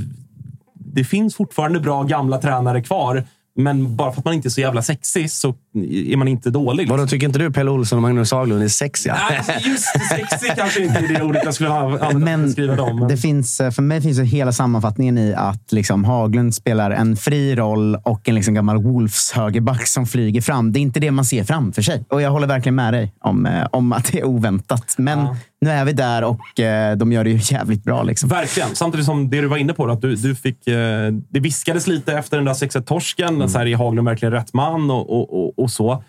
[0.74, 3.24] det finns fortfarande bra gamla tränare kvar.
[3.56, 6.78] Men bara för att man inte är så jävla sexig så är man inte dålig.
[6.82, 6.96] liksom.
[6.96, 9.18] Vadå, tycker inte du Pelle Olsson och Magnus Haglund är sexiga?
[9.30, 12.76] Nej, alltså just sexig kanske inte är det ordet jag skulle för Men att beskriva
[12.76, 12.98] dem.
[12.98, 13.08] Men...
[13.08, 17.16] det finns, eh, för mig finns det hela sammanfattningen i att liksom Haglund spelar en
[17.16, 20.72] fri roll och en liksom gammal Wolves högerback som flyger fram.
[20.72, 22.04] Det är inte det man ser framför sig.
[22.08, 24.94] Och jag håller verkligen med dig om, eh, om att det är oväntat.
[24.98, 25.36] Men Ja.
[25.60, 28.02] nu är vi där och eh, de gör det ju jävligt bra.
[28.02, 28.28] Liksom.
[28.28, 28.68] Verkligen.
[28.74, 32.12] Samtidigt som det du var inne på, att du, du fick, eh, det viskades lite
[32.12, 33.34] efter den där 6-1-torsken.
[33.34, 33.48] Mm.
[33.48, 36.04] Så här, är Haglund verkligen rätt man och, och, och, och så.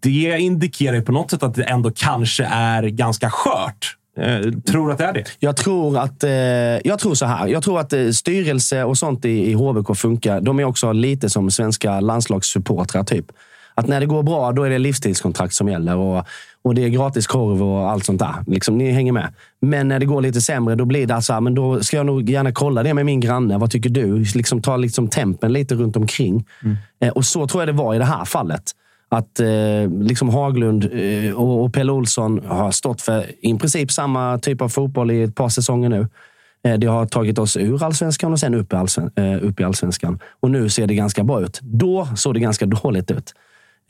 [0.00, 3.96] Det indikerar ju på något sätt att det ändå kanske är ganska skört.
[4.18, 5.24] Eh, tror du att det är det?
[5.38, 6.24] Jag tror att...
[6.24, 6.30] Eh,
[6.84, 7.46] jag tror så här.
[7.46, 10.40] Jag tror att eh, styrelse och sånt i, i HBK funkar.
[10.40, 13.26] De är också lite som svenska landslagssupportrar, typ.
[13.76, 15.96] Att när det går bra, då är det livstidskontrakt som gäller.
[15.96, 16.26] Och,
[16.62, 18.34] och det är gratis korv och allt sånt där.
[18.46, 19.34] Liksom, ni hänger med.
[19.60, 22.30] Men när det går lite sämre, då blir det alltså, men då ska jag nog
[22.30, 23.58] gärna kolla det med min granne.
[23.58, 24.24] Vad tycker du?
[24.34, 26.44] Liksom, ta liksom tempen lite runt omkring.
[27.00, 28.62] Eh, och så tror jag det var i det här fallet.
[29.08, 34.38] Att eh, liksom Haglund eh, och, och Pelle Olsson har stått för i princip samma
[34.38, 36.08] typ av fotboll i ett par säsonger nu.
[36.64, 39.64] Eh, det har tagit oss ur allsvenskan och sen upp i, allsven, eh, upp i
[39.64, 40.18] allsvenskan.
[40.40, 41.60] Och nu ser det ganska bra ut.
[41.62, 43.34] Då såg det ganska dåligt ut.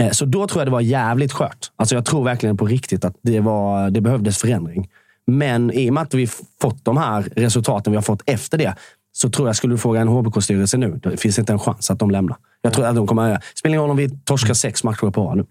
[0.01, 1.71] Eh, så då tror jag det var jävligt skört.
[1.77, 4.89] Alltså jag tror verkligen på riktigt att det, var, det behövdes förändring.
[5.27, 6.27] Men i och med att vi
[6.61, 8.75] fått de här resultaten vi har fått efter det,
[9.13, 11.99] så tror jag, skulle du fråga en HBK-styrelse nu, det finns inte en chans att
[11.99, 12.37] de lämnar.
[12.63, 13.41] Jag tror att de kommer...
[13.55, 15.47] Spelar ingen roll om vi torskar sex matcher på nu.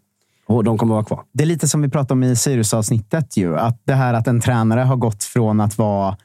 [0.47, 1.23] Och de kommer vara kvar.
[1.33, 3.37] Det är lite som vi pratade om i Sirius-avsnittet.
[3.37, 6.17] Ju, att det här att en tränare har gått från att vara mm,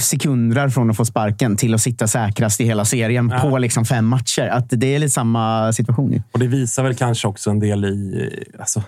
[0.00, 3.40] sekunder från att få sparken till att sitta säkrast i hela serien Ja.
[3.40, 4.48] på liksom fem matcher.
[4.48, 6.12] Att det är lite samma situation.
[6.12, 6.22] Ju.
[6.32, 8.44] Och det visar väl kanske också en del i...
[8.58, 8.82] Alltså,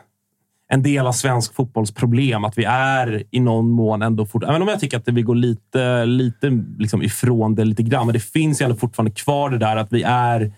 [0.69, 2.45] en del av svensk fotbolls problem.
[2.45, 5.35] Att vi är i någon mån ändå fort, Även om jag tycker att vi går
[5.35, 8.07] lite, lite liksom ifrån det lite grann.
[8.07, 10.53] Men det finns ju ändå fortfarande kvar det där att vi är...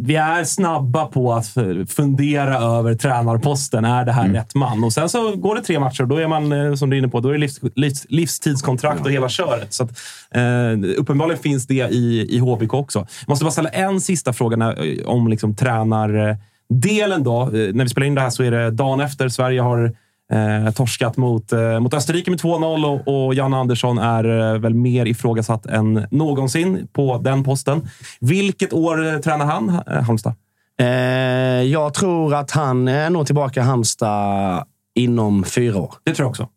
[0.00, 1.46] Vi är snabba på att
[1.88, 3.84] fundera över tränarposten.
[3.84, 4.84] Är det här rätt man?
[4.84, 6.98] Och sen så går det tre matcher och då är man, eh, som du är
[6.98, 9.72] inne på, då är det livs, livs, livstidskontrakt och hela köret.
[9.74, 9.90] Så att,
[10.30, 12.98] eh, uppenbarligen finns det i, i HBK också.
[12.98, 17.22] Jag måste bara ställa en sista fråga när, om liksom tränardelen.
[17.24, 17.42] Då.
[17.42, 19.28] Eh, När vi spelar in det här så är det dagen efter.
[19.28, 19.96] Sverige har
[20.32, 24.74] eh, torskat mot, eh, mot Österrike med 2-0 och, och Jan Andersson är eh, väl
[24.74, 27.88] mer ifrågasatt än någonsin på den posten.
[28.20, 30.34] Vilket år eh, tränar han, eh, Halmstad?
[30.80, 30.86] Eh,
[31.62, 35.94] jag tror att han är nog tillbaka i Halmstad inom fyra år.
[36.04, 36.48] Det tror jag också.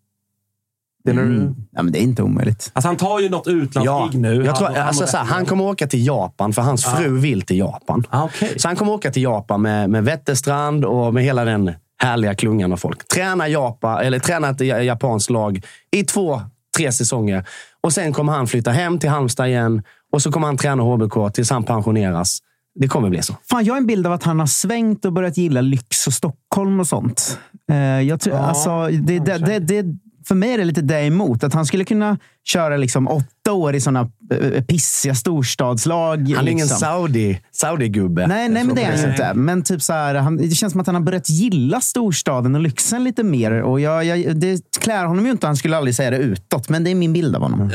[1.06, 1.36] Delar du?
[1.36, 1.56] Mm.
[1.72, 2.72] Ja, men det är inte omöjligt.
[2.74, 4.46] Alltså han tar ju något utlandsgig nu.
[4.46, 6.86] Jag tror, Han- alltså, mår så här, rätt han kommer åka till Japan, för hans
[6.86, 8.04] fru vill till Japan.
[8.10, 8.60] Ah, okej.
[8.60, 11.72] Så han kommer åka till Japan med, med Wetterstrand och med hela den
[12.04, 13.08] härliga klungan av folk.
[13.08, 16.42] Träna, Japan, eller träna ett ja- japanskt lag i två,
[16.78, 17.48] tre säsonger.
[17.82, 21.34] Och sen kommer han flytta hem till Halmstad igen och så kommer han träna HBK
[21.34, 22.40] tills han pensioneras.
[22.80, 23.36] Det kommer bli så.
[23.50, 26.14] Fan, jag har en bild av att han har svängt och börjat gilla lyx och
[26.14, 27.40] Stockholm och sånt.
[27.72, 29.86] Eh, jag tror, Ja, alltså, det, det, det, det,
[30.26, 31.44] för mig är det lite det emot.
[31.44, 36.18] Att han skulle kunna köra liksom åtta år i såna eh, pissiga storstadslag.
[36.18, 36.78] Han är ingen liksom.
[36.78, 38.28] Saudi, Saudi-gubbe.
[38.28, 39.34] Nej, nej, men det är han ju inte.
[39.34, 42.62] Men typ så här, han, det känns som att han har börjat gilla storstaden och
[42.62, 43.52] lyxen lite mer.
[43.52, 45.48] Och jag, jag, det klär honom ju inte.
[45.48, 47.70] Han skulle aldrig säga det utåt, men det är min bild av honom.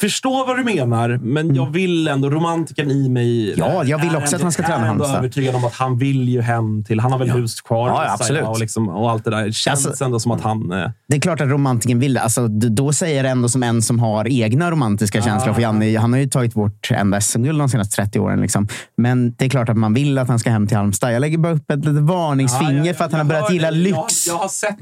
[0.00, 2.30] Jag förstår vad du menar, men jag vill ändå...
[2.30, 3.54] Romantiken i mig...
[3.54, 3.68] Mm.
[3.70, 5.18] Ja, jag vill också att han ska träna är ändå Halmstad.
[5.18, 7.00] övertygad om att han vill ju hem till...
[7.00, 7.88] Han har väl hus kvar?
[7.88, 8.42] Ja, ja, gissar jag, absolut.
[8.44, 9.44] Och, liksom, och allt det där.
[9.46, 10.72] Det känns Alltså- ändå som att han...
[10.72, 12.20] eh, Det är klart att romantiken vill det.
[12.20, 15.52] Alltså, d- då säger jag ändå som en som har egna romantiska känslor.
[15.54, 18.40] För Janne, han har ju tagit vårt enda SM-guld de senaste 30 åren.
[18.40, 18.68] Liksom.
[18.96, 21.14] Men det är klart att man vill att han ska hem till Halmstad.
[21.14, 23.44] Jag lägger bara upp ett litet varningsfinger Ja, jag- för att han har jag börjat
[23.48, 23.76] hör gilla det.
[23.76, 24.26] lyx.
[24.26, 24.76] Jag, jag har sett.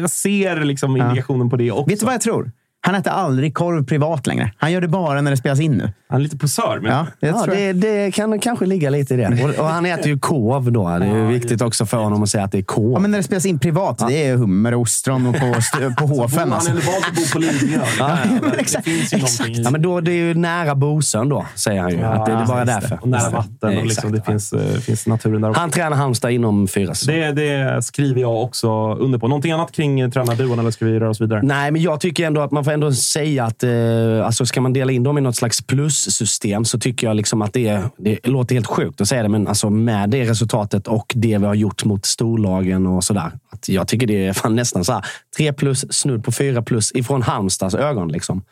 [0.00, 1.90] Jag ser liksom indikationen på det också.
[1.90, 2.52] Vet du vad jag tror?
[2.88, 4.52] Han äter aldrig korv privat längre.
[4.56, 5.90] Han gör det bara när det spelas in nu.
[6.08, 6.78] Han är lite posör.
[6.82, 6.92] Men...
[6.92, 9.44] Ja, det Ja, det, det kan kanske ligga lite i det.
[9.44, 10.88] Och, och han äter ju korv då.
[10.98, 12.92] Det är ju viktigt också för honom att säga att det är korv.
[12.92, 15.40] Ja, men när det spelas in privat, det är hummer och ostron och på,
[15.98, 16.38] på hofen.
[16.38, 16.70] Han Alltså.
[16.70, 17.80] är valt att bo på Lidingö.
[17.98, 18.18] Ja,
[18.58, 19.62] det finns ju någonting i...
[19.62, 22.02] Ja, men då, det är ju nära Bosön då, säger han ju.
[22.02, 22.98] att det är bara därför.
[23.02, 23.78] Och nära vatten.
[23.78, 25.60] Och liksom, det finns, eh, finns naturen där också.
[25.60, 26.92] Han tränar Halmstad inom fyra.
[27.06, 29.28] Det, det skriver jag också under på.
[29.28, 31.40] Någonting annat kring eh, tränarduon, eller ska vi röra oss vidare?
[31.42, 34.72] Nej, men jag tycker ändå att man får ändå säga att eh, alltså ska man
[34.72, 38.26] dela in dem i något slags plussystem så tycker jag liksom att det, är, det
[38.26, 41.54] låter helt sjukt att säga det, men alltså med det resultatet och det vi har
[41.54, 43.32] gjort mot storlagen och sådär.
[43.50, 45.04] Att jag tycker det är fan nästan så här,
[45.36, 48.08] tre plus, snudd på fyra plus ifrån Halmstads ögon.
[48.08, 48.42] Liksom.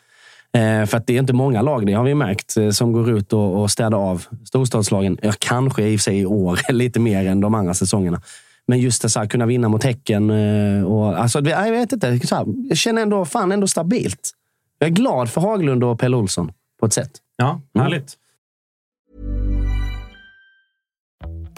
[0.53, 3.09] Eh, för att det är inte många lag, det har vi märkt, eh, som går
[3.09, 5.17] ut och, och städar av storstadslagen.
[5.21, 8.21] Ja, kanske i och för sig i år, lite mer än de andra säsongerna.
[8.67, 10.29] Men just det så här, kunna vinna mot Häcken.
[10.29, 12.19] eh, Och, alltså, jag vet inte.
[12.27, 14.31] Så här, jag känner ändå, fan, ändå stabilt.
[14.79, 17.11] Jag är glad för Haglund och Pelle Olsson på ett sätt.
[17.37, 18.17] Ja, härligt.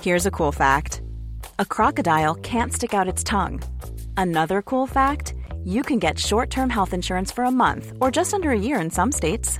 [0.04, 1.02] Here's a cool fact
[1.58, 3.60] a crocodile can't stick out its tongue.
[4.17, 5.34] Another cool fact
[5.65, 8.82] you can get short term health insurance for a month or just under a year
[8.84, 9.60] in some states.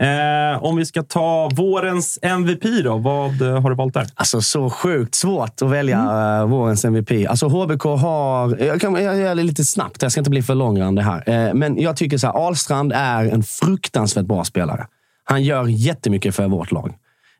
[0.00, 4.06] Eh, om vi ska ta vårens MVP då, vad eh, har du valt där?
[4.14, 7.10] Alltså så sjukt svårt att välja eh, vårens MVP.
[7.28, 8.56] Alltså HBK har...
[8.58, 11.48] Jag, kan, jag gör det lite snabbt, jag ska inte bli för långrandig här.
[11.48, 14.86] Eh, men jag tycker så här, Ahlstrand är en fruktansvärt bra spelare.
[15.24, 16.94] Han gör jättemycket för vårt lag.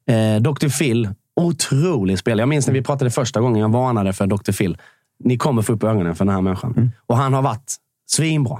[0.06, 0.78] Eh, Dr.
[0.78, 2.42] Phil, otrolig spelare.
[2.42, 4.52] Jag minns när vi pratade första gången, jag varnade för Dr.
[4.52, 4.76] Phil.
[5.24, 6.92] Ni kommer få upp ögonen för den här människan.
[7.06, 8.58] Och han har varit svinbra.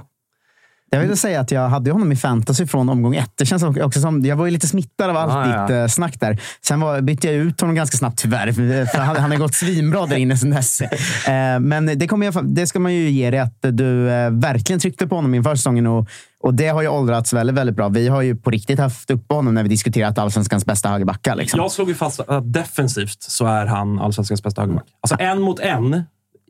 [0.93, 3.31] Jag vill säga att jag hade honom i fantasy från omgång ett.
[3.35, 5.61] Det känns också som, jag var ju lite smittad av allt Ja, ja.
[5.61, 6.41] ditt eh, snack där.
[6.65, 8.51] Sen var, bytte jag ut honom ganska snabbt tyvärr.
[8.51, 10.81] För för han, han har gått svinbra där inne sen dess.
[10.81, 14.79] Eh, men det, kommer jag, det ska man ju ge dig att du eh, verkligen
[14.79, 15.87] tryckte på honom inför säsongen.
[15.87, 16.07] Och,
[16.39, 17.89] och det har ju åldrats väldigt, väldigt bra.
[17.89, 21.35] Vi har ju på riktigt haft upp honom när vi diskuterat allsvenskans bästa högerbackar.
[21.35, 21.59] Liksom.
[21.59, 24.85] Jag slog ju fast att defensivt så är han allsvenskans bästa högerback.
[25.01, 26.03] Alltså en mot en,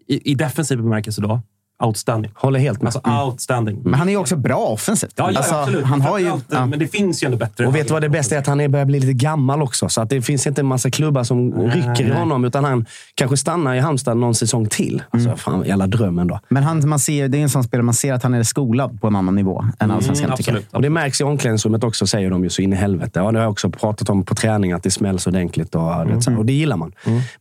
[0.07, 1.41] i, i defensiv bemärkelse då,
[1.85, 2.31] outstanding.
[2.35, 2.95] Håller helt med.
[2.95, 3.79] Alltså outstanding.
[3.83, 5.13] Men han är ju också bra offensivt.
[5.15, 5.85] Ja, ja Alltså, absolut.
[5.85, 6.65] Han har ju, ja.
[6.65, 7.67] Men det finns ju ändå bättre.
[7.67, 8.39] Och vet du vad det bästa är?
[8.39, 9.89] Att han är- börjar bli lite gammal också.
[9.89, 12.45] Så att det finns inte en massa klubbar som rycker i honom.
[12.45, 15.03] Utan han kanske stannar i Halmstad någon säsong till.
[15.09, 16.39] Alltså, fan, jävla drömmen då.
[16.49, 19.01] Men han, man ser, det är en sån spelare man ser att han är skolad
[19.01, 20.37] på en annan nivå än allsvenskan.
[20.37, 20.57] tycker jag.
[20.57, 20.73] absolut.
[20.73, 23.19] Och det märks i omklädningsrummet också, säger de ju så in i helvete.
[23.19, 25.75] Ja, det har jag också pratat om på träning, att det smälls ordentligt.
[25.75, 26.91] Och, det, och det gillar man.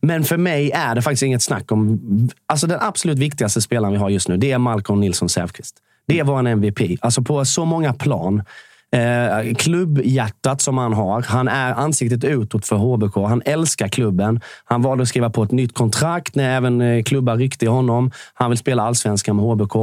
[0.01, 1.99] Men för mig är det faktiskt inget snack om...
[2.45, 5.75] Alltså den absolut viktigaste spelaren vi har just nu, det är Malcolm Nilsson Säfqvist.
[6.07, 6.97] Det är vår MVP.
[7.01, 8.43] Alltså på så många plan.
[8.93, 11.21] Eh, klubbhjärtat som han har.
[11.21, 13.15] Han är ansiktet utåt för HBK.
[13.15, 14.41] Han älskar klubben.
[14.65, 18.11] Han valde att skriva på ett nytt kontrakt när även eh, klubbar ryckte i honom.
[18.33, 19.75] Han vill spela allsvenskan med HBK.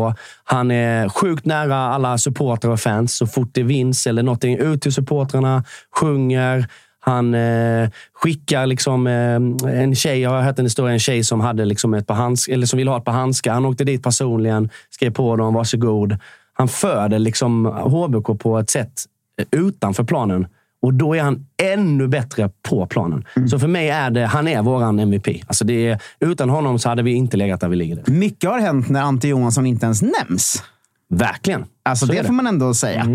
[0.44, 3.16] Han är sjukt nära alla supportrar och fans.
[3.16, 5.64] Så fort det vinns eller någonting, ut till supportrarna,
[6.00, 6.68] sjunger.
[7.00, 11.40] Han eh, skickar liksom eh, en tjej, jag har hört en historia, en tjej som
[11.40, 13.52] hade liksom ett par handskar, eller som ville ha ett par handskar.
[13.52, 16.16] Han åkte dit personligen, skrev på dem, varsågod.
[16.52, 18.92] Han förde liksom HBK på ett sätt
[19.40, 20.46] eh, utanför planen.
[20.82, 23.24] Och då är han ännu bättre på planen.
[23.50, 25.28] Så för mig är det, han är våran MVP.
[25.46, 27.96] Alltså det är, utan honom så hade vi inte legat där vi ligger.
[27.96, 28.02] nu.
[28.06, 30.62] Mycket har hänt när Ante Johansson inte ens nämns.
[31.08, 31.64] Verkligen.
[31.82, 32.24] Alltså, Så det, det.
[32.26, 33.06] får man ändå säga.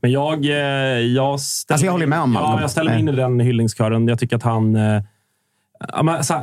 [0.00, 0.44] Men jag...
[0.44, 3.40] eh, Jag, ställer Alltså, jag håller med om Ja, jag ställer mig in i den
[3.40, 4.08] hyllningskören.
[4.08, 4.76] Jag tycker att han...
[4.76, 5.02] eh,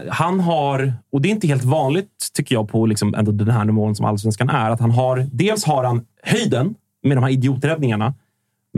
[0.09, 3.65] han har, och det är inte helt vanligt tycker jag på liksom ändå den här
[3.65, 5.27] nivån som allsvenskan är, att han har...
[5.31, 8.13] Dels har han höjden med de här idioträddningarna.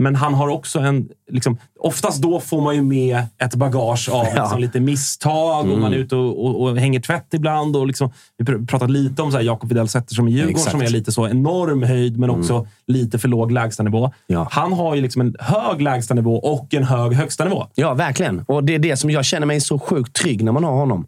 [0.00, 1.08] Men han har också en...
[1.30, 5.92] Liksom, oftast då får man ju med ett bagage av liksom, lite misstag och man
[5.92, 7.76] är ute och, och, och hänger tvätt ibland.
[7.76, 10.70] Och liksom, vi pr- pratat lite om så här Jakob Widell Zetterström i Djurgården Exakt.
[10.70, 14.10] som är lite så enorm höjd, men också lite för låg lägstanivå.
[14.26, 14.48] Ja.
[14.50, 17.66] Han har ju liksom en hög lägstanivå och en hög högstanivå.
[17.74, 18.44] Ja, verkligen.
[18.48, 21.06] Och det är det som jag känner mig så sjukt trygg när man har honom.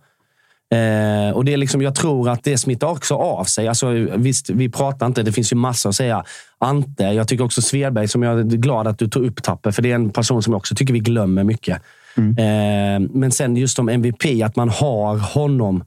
[0.73, 3.69] Eh, och det är liksom, jag tror att det smittar också av sig.
[3.69, 6.25] Alltså, visst, vi pratar inte, det finns ju massor att säga.
[6.59, 9.83] Ante, jag tycker också Svedberg, som jag är glad att du tog upp Tapper, för
[9.83, 11.83] det är en person som jag också tycker vi glömmer mycket.
[12.17, 15.85] Eh, men sen just om MVP, att man har honom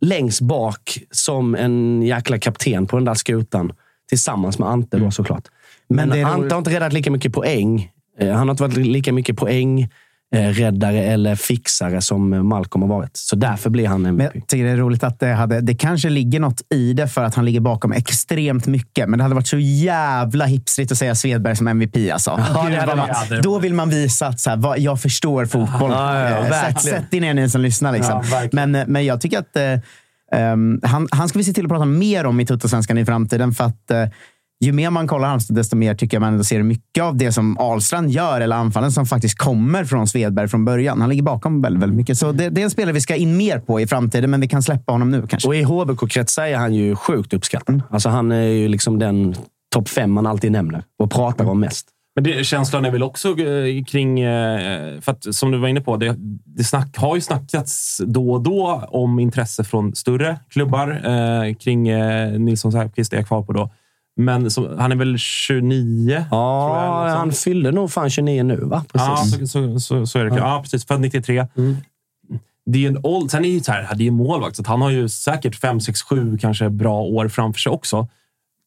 [0.00, 3.72] längst bak som en jäkla kapten på den där skutan.
[4.08, 5.48] Tillsammans med Ante då såklart.
[5.88, 7.90] Men, Men Ante har inte räddat lika mycket poäng.
[8.18, 9.88] Eh, Han har inte varit lika mycket poäng
[10.38, 13.16] räddare eller fixare som eh, Malcolm har varit.
[13.16, 14.34] Så därför blir han Men MVP.
[14.34, 17.24] jag tycker det är roligt att det, hade, det kanske ligger något i det för
[17.24, 19.08] att han ligger bakom extremt mycket.
[19.08, 21.96] Men det hade varit så jävla hipstrigt att säga Svedberg som MVP.
[22.12, 22.36] Alltså.
[22.36, 23.42] det Gud, hade man, varit.
[23.42, 25.90] då vill man visa att så här, vad, jag förstår fotboll.
[25.90, 27.92] Ja, ja, ja, Eh, sätt, sätt er ner ni som lyssnar.
[27.92, 28.22] Liksom.
[28.30, 29.78] Ja, men, eh, men jag tycker att eh,
[30.40, 33.52] ehm, han, han ska vi se till att prata mer om i Tuttosvenskan i framtiden.
[33.52, 34.04] För att eh,
[34.66, 37.32] ju mer man kollar Halmstad, desto mer tycker jag man ändå ser mycket av det
[37.32, 41.00] som Ahlstrand gör, eller anfallen som faktiskt kommer från Svedberg från början.
[41.00, 42.18] Han ligger bakom väldigt, väldigt mycket.
[42.18, 44.48] Så det, det är en spelare vi ska in mer på i framtiden, men vi
[44.48, 45.48] kan släppa honom nu kanske.
[45.48, 47.82] Och i HBK-kretsar är han ju sjukt uppskattad.
[47.90, 49.34] Alltså han är ju liksom den
[49.74, 51.88] topp fem man alltid nämner och pratar om mest.
[52.14, 54.20] Men det, känslan är väl också eh, kring...
[54.20, 58.32] eh, För att, som du var inne på, det, det snack, har ju snackats då
[58.32, 63.42] och då om intresse från större klubbar eh, kring eh, Nilsson Säfqvist är jag kvar
[63.42, 63.70] på då.
[64.16, 66.06] Men som, han är väl 29?
[66.06, 68.84] tror jag, Ja, något han fyller nog fan 29 nu, va?
[68.92, 69.40] Ja, Precis.
[69.40, 70.36] så, så, så, så är det.
[70.36, 70.86] Ja, precis.
[70.86, 71.46] Född 93.
[72.66, 74.82] Det är en åld, sen är det ju så här, det är målvakt, så han
[74.82, 78.08] har ju säkert 5, 6, 7 kanske bra år framför sig också.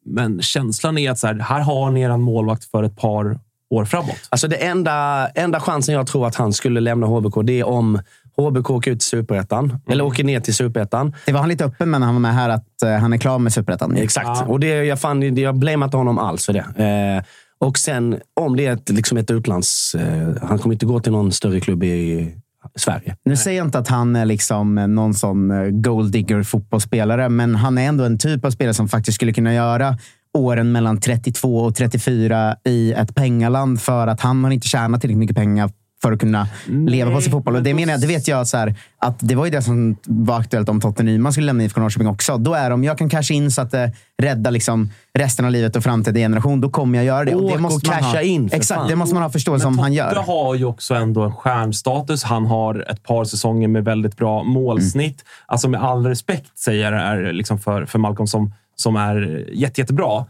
[0.05, 3.85] Men känslan är att så här, här har ni en målvakt för ett par år
[3.85, 4.27] framåt.
[4.29, 7.99] Alltså det enda, enda chansen jag tror att han skulle lämna HBK, det är om
[8.37, 9.79] HBK åker ut till Superettan.
[9.89, 11.15] Eller åker ner till Superettan.
[11.25, 13.17] Det var han lite öppen med när han var med här, att eh, han är
[13.17, 13.95] klar med Superettan.
[13.97, 14.49] Exakt.
[14.49, 16.83] Och det, jag, fan, jag blamear inte honom alls för det.
[16.83, 17.23] Eh,
[17.67, 19.95] och sen, om det är ett, liksom ett utlands...
[19.95, 22.33] Eh, han kommer inte gå till någon större klubb i
[22.75, 23.15] Sverige.
[23.25, 27.55] Nu säger jag inte att han är liksom någon sån eh, gold digger fotbollsspelare, men
[27.55, 29.97] han är ändå en typ av spelare som faktiskt skulle kunna göra
[30.33, 35.19] åren mellan 32 och 34 i ett pengaland för att han har inte tjänat tillräckligt
[35.19, 35.69] mycket pengar
[36.01, 37.55] för att kunna leva på sin fotboll.
[37.55, 39.97] Och det menar jag, det vet jag så här, att det var ju det som
[40.03, 42.37] var aktuellt om Totte Nyman skulle lämna IFK Norrköping också.
[42.37, 45.75] Då är de, jag kan casha in så att det räddar liksom resten av livet
[45.75, 46.61] och framtida generation.
[46.61, 47.35] Då kommer jag göra det.
[47.35, 48.89] Åk det och man casha ha, in, Exakt, fan.
[48.89, 50.09] det måste man ha förståelse om han gör.
[50.09, 52.23] Totte har ju också ändå en stjärnstatus.
[52.23, 55.25] Han har ett par säsonger med väldigt bra målsnitt.
[55.45, 59.45] Alltså med all respekt säger jag det är liksom för, för Malcolm som, som är
[59.53, 60.25] jätte, jättebra.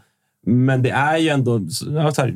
[0.48, 1.60] Men det är ju ändå...
[1.94, 2.34] ja, Så här,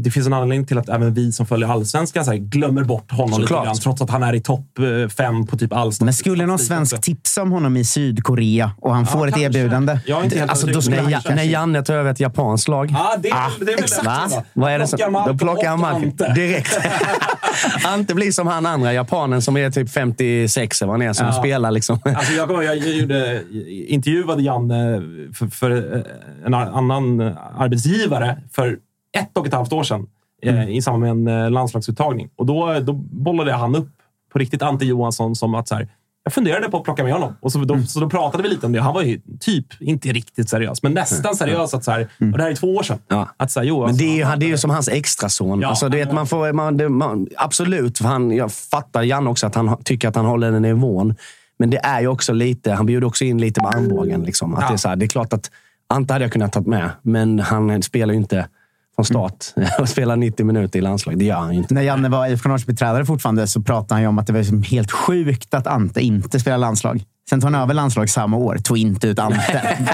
[0.00, 3.10] det finns en anledning till att även vi som följer allsvenskan så här, glömmer bort
[3.12, 3.50] honom Såklart.
[3.50, 3.76] lite grann.
[3.76, 7.00] Trots att han är i topp eh, fem på typ all Men skulle någon svensk
[7.00, 9.46] tipsa om honom i Sydkorea och han får ett kanske.
[9.60, 9.98] erbjudande.
[10.06, 12.90] Jag inte helt alltså, då skulle När, Ja- när Janne tar över ett japanskt lag.
[12.92, 14.06] Ja, det, Ah, det är väl exakt.
[14.06, 14.28] va?
[14.52, 16.32] Vad är det som, då plockar han Ante.
[16.34, 16.78] direkt.
[17.84, 21.26] Ante blir som han andra japanen som är typ 56 eller vad han är, som
[21.26, 21.32] Ja.
[21.32, 21.70] spelar.
[21.70, 21.98] Liksom.
[22.04, 23.42] Alltså jag, jag, jag gjorde,
[23.88, 25.02] intervjuade Janne
[25.34, 26.02] för, för eh,
[26.46, 27.20] en annan
[27.56, 28.78] arbetsgivare för
[29.18, 30.06] ett och ett halvt år sedan
[30.42, 32.28] eh, i samband med en eh, landslagsuttagning.
[32.36, 33.88] Och då, då bollade han upp
[34.32, 35.88] på riktigt Ante Johansson som att så här,
[36.24, 37.36] jag funderade på att plocka med honom.
[37.40, 38.80] Och så, då, så då pratade vi lite om det.
[38.80, 41.74] Han var ju typ, inte riktigt seriös, men nästan seriös.
[41.74, 42.98] Att så här, och det här är två år sedan.
[43.08, 43.28] Ja.
[43.36, 45.60] Att så här, jo, Men det är, han- det är ju som hans extrason.
[45.60, 49.30] Ja, alltså, du vet, man får, man, det, man, absolut, för han, jag fattar Janne
[49.30, 51.14] också att han ha- tycker att han håller den nivån.
[51.58, 54.22] Men det är ju också lite, han bjuder också in lite med armbågen.
[54.22, 54.54] Liksom.
[54.54, 54.68] Att Ja.
[54.68, 55.50] det, är så här, det är klart att
[55.88, 58.48] Ante hade jag kunnat ta med, men han spelar ju inte
[58.94, 61.18] från start och spelar 90 minuter i landslag.
[61.18, 61.74] Det gör han ju inte.
[61.74, 64.62] När Janne var IFK Norrköping-tränare fortfarande så pratade han ju om att det var liksom
[64.62, 67.04] helt sjukt att Ante inte spelar landslag.
[67.30, 68.56] Sen tog han över landslag samma år.
[68.56, 69.76] Tog inte ut Ante.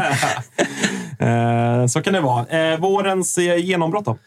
[1.20, 2.46] Eh, så kan det vara.
[2.46, 4.18] Eh, vårens eh, genombrott då?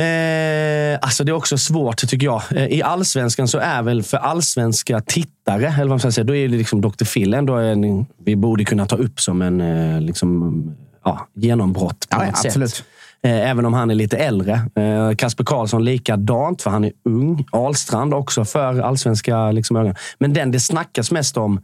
[0.00, 2.42] Eh, alltså det är också svårt, tycker jag.
[2.50, 6.34] Eh, I allsvenskan så är väl för allsvenska tittare, eller vad man ska säga, då
[6.36, 7.04] är det liksom Dr.
[7.04, 10.62] Phil ändå en, vi borde kunna ta upp som en eh, liksom,
[11.04, 12.70] ja, genombrott på Ja, något absolut.
[12.70, 12.84] sätt.
[13.22, 14.52] Eh, Även om han är lite äldre.
[14.76, 17.44] Eh, Kasper Karlsson likadant, för han är ung.
[17.52, 19.94] Ahlstrand också för allsvenska liksom, ögon.
[20.18, 21.60] Men den det snackas mest om,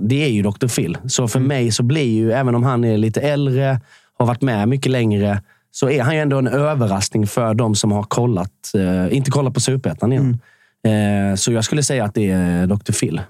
[0.00, 0.66] det är ju Dr.
[0.68, 0.98] Phil.
[1.08, 3.80] Så för mig så blir ju, även om han är lite äldre,
[4.18, 5.42] har varit med mycket längre,
[5.78, 9.54] så är han ju ändå en överraskning för de som har kollat, eh, inte kollat
[9.54, 10.38] på Superettan igen.
[10.86, 12.92] Eh, så jag skulle säga att det är Dr.
[12.92, 13.20] Phil.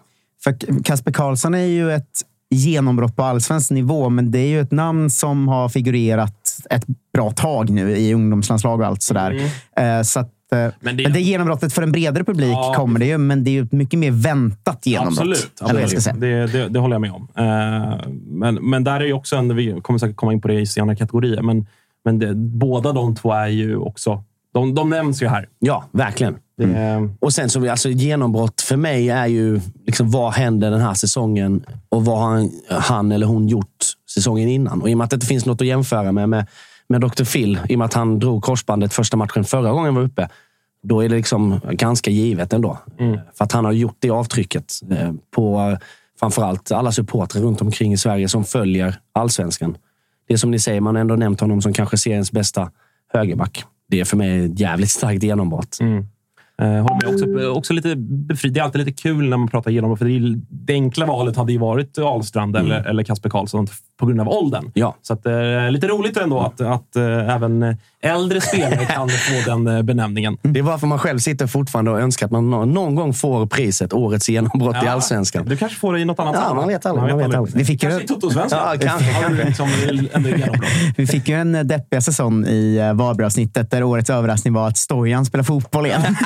[0.44, 2.20] För Kasper Karlsson är ju ett
[2.50, 6.84] genombrott på allsvensk nivå, men det är ju ett namn som har figurerat ett
[7.14, 9.50] bra tag nu i ungdomslandslag och allt sådär.
[9.76, 12.72] Eh, så att, eh, men, Men det, det- genombrottet för en bredare publik Ja.
[12.76, 15.18] kommer det ju, men det är ju ett mycket mer väntat genombrott.
[15.18, 15.52] Absolut.
[15.60, 16.20] Absolut.
[16.20, 17.28] Det, det, det håller jag med om.
[17.36, 19.56] Eh, men, men där är ju också en...
[19.56, 21.66] Vi kommer säkert komma in på det i senare kategorier, men,
[22.06, 24.22] men det, båda de två är ju också...
[24.52, 25.48] De, de nämns ju här.
[25.58, 26.36] Ja, verkligen.
[26.56, 26.64] Det,
[27.20, 31.64] Och sen så, alltså genombrott för mig är ju liksom vad händer den här säsongen
[31.88, 33.84] och vad har han, han eller hon gjort
[34.14, 34.82] säsongen innan?
[34.82, 36.46] Och i och med att det inte finns något att jämföra med, med,
[36.88, 37.24] med Dr.
[37.24, 40.28] Phil, i och med att han drog korsbandet första matchen förra gången var uppe,
[40.82, 42.78] då är det liksom ganska givet ändå.
[43.34, 45.78] För att han har gjort det avtrycket eh, på eh,
[46.20, 49.76] framförallt alla supportrar runt omkring i Sverige som följer allsvenskan.
[50.28, 52.70] Det är som ni säger, man har ändå nämnt honom som kanske seriens bästa
[53.12, 53.64] högerback.
[53.88, 55.78] Det är för mig ett jävligt starkt genombrott.
[56.58, 57.14] Eh, håller med.
[57.14, 58.54] Också, också lite befriad.
[58.54, 61.52] Det är alltid lite kul när man pratar igenom för det, det enkla valet hade
[61.52, 63.66] ju varit Ahlstrand eller, eller Kasper Karlsson
[64.00, 64.70] på grund av åldern.
[64.74, 64.96] Ja.
[65.02, 69.66] Så att, eh, lite roligt ändå att, att eh, även äldre spelare kan få den
[69.76, 70.36] eh, benämningen.
[70.42, 73.46] Det är varför man själv sitter fortfarande och önskar att man nå- någon gång får
[73.46, 75.46] priset Årets genombrott i Allsvenskan.
[75.46, 77.56] Du kanske får det i något annat Ja, man vet aldrig, man vet aldrig.
[77.56, 78.58] Vi fick ju- kanske i Toto-svenskan.
[78.72, 79.68] Ja, kanske, Har du liksom
[80.12, 80.68] ändå genombrott.
[80.96, 84.76] Vi fick ju en eh, deppig säsong i eh, Varberg-avsnittet där årets överraskning var att
[84.78, 86.02] Stojan spelar fotboll igen.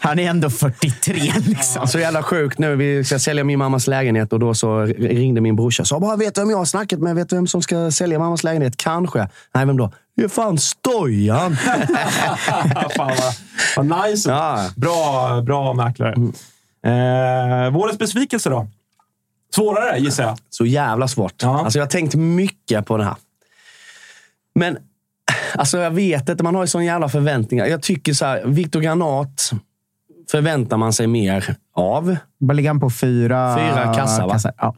[0.00, 1.14] Han är ändå 43
[1.46, 1.86] liksom.
[1.86, 2.76] Så jävla sjukt nu.
[2.76, 6.16] Vi ska sälja min mammas lägenhet och då så ringde min brorsa och sa bara,
[6.16, 7.14] vet du vem jag har snackat med?
[7.14, 8.76] Vet du vem som ska sälja mammas lägenhet?
[8.76, 9.28] Kanske.
[9.54, 9.92] Nej, vem då?
[10.16, 11.56] Det är fan Stojan!
[12.96, 13.34] Fan vad,
[13.76, 14.30] vad nice.
[14.30, 14.70] Ja.
[14.76, 16.14] Bra, bra mäklare.
[16.84, 18.68] Eh, vårens besvikelse då?
[19.54, 20.38] Svårare gissar jag.
[20.50, 21.42] Så jävla svårt.
[21.42, 21.64] Ja.
[21.64, 23.16] Alltså, jag har tänkt mycket på det här.
[24.54, 24.78] Men
[25.54, 27.66] alltså, jag vet inte, man har ju sån jävla förväntningar.
[27.66, 29.52] Jag tycker så här, Viktor Granat
[30.30, 32.16] förväntar man sig mer av.
[32.40, 34.38] Bara ligger han på fyra, Fyra kassar, va?
[34.58, 34.74] Ja.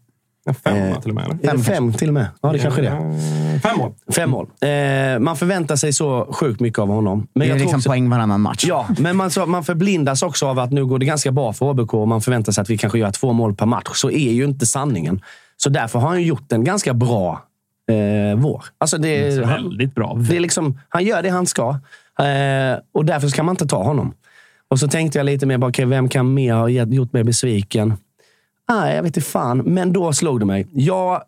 [0.65, 1.25] Fem Eh, till och med.
[1.25, 1.53] Eller?
[1.53, 2.27] Är det fem till och med?
[2.43, 2.97] Ja, det kanske är det.
[2.97, 3.93] Eh, Fem mål.
[4.15, 4.47] Fem mål.
[4.61, 7.27] Eh, man förväntar sig så sjukt mycket av honom.
[7.35, 8.65] Men Det är liksom också, poäng varannan match.
[8.69, 11.67] Ja, men man, så, man förblindas också av att nu går det ganska bra för
[11.67, 13.91] HBK och man förväntar sig att vi kanske gör två mål per match.
[13.95, 15.21] Så är ju inte sanningen.
[15.57, 17.43] Så därför har han gjort en ganska bra
[17.91, 18.65] eh, vår.
[18.79, 20.15] Alltså det, han, Väldigt bra.
[20.29, 21.69] det är liksom, han gör det han ska.
[22.21, 24.15] Eh, och därför kan man inte ta honom.
[24.71, 27.95] Och så tänkte jag lite mer, bara, okay, vem kan mer ha gjort mig besviken?
[28.69, 29.59] Nej, jag vet inte fan.
[29.59, 30.67] Men då slog det mig.
[30.73, 31.25] Ja,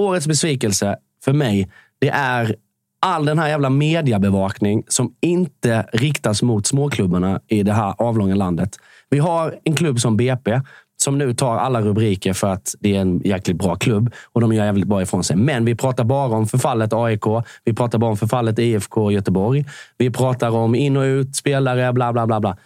[0.00, 2.56] årets besvikelse för mig, det är
[3.00, 8.76] all den här jävla mediebevakning som inte riktas mot småklubbarna i det här avlånga landet.
[9.10, 10.60] Vi har en klubb som BP
[10.96, 14.52] som nu tar alla rubriker för att det är en jäkligt bra klubb och de
[14.52, 15.36] gör jävligt bra ifrån sig.
[15.36, 17.24] Men vi pratar bara om förfallet AIK.
[17.64, 19.64] Vi pratar bara om förfallet IFK Göteborg.
[19.98, 22.40] Vi pratar om in och ut, spelare, bla bla bla.
[22.40, 22.56] bla.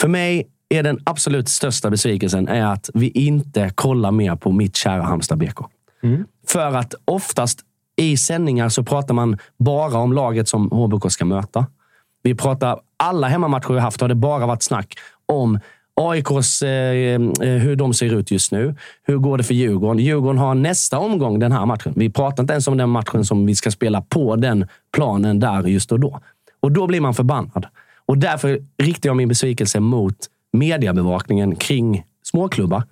[0.00, 4.76] För mig är den absolut största besvikelsen är att vi inte kollar mer på mitt
[4.76, 5.58] kära Halmstad BK.
[6.46, 7.60] För att oftast
[7.96, 11.66] i sändningar så pratar man bara om laget som HBK ska möta.
[12.22, 14.94] Vi pratar, alla hemmamatcher vi haft har det bara varit snack
[15.26, 15.60] om
[16.00, 18.74] AIKs, eh, eh, hur de ser ut just nu.
[19.02, 19.98] Hur går det för Djurgården?
[19.98, 21.92] Djurgården har nästa omgång den här matchen.
[21.96, 25.62] Vi pratar inte ens om den matchen som vi ska spela på den planen där
[25.62, 26.20] just och då.
[26.60, 27.66] Och då blir man förbannad.
[28.06, 30.16] Och därför riktar jag min besvikelse mot
[30.52, 32.82] mediebevakningen kring småklubbar.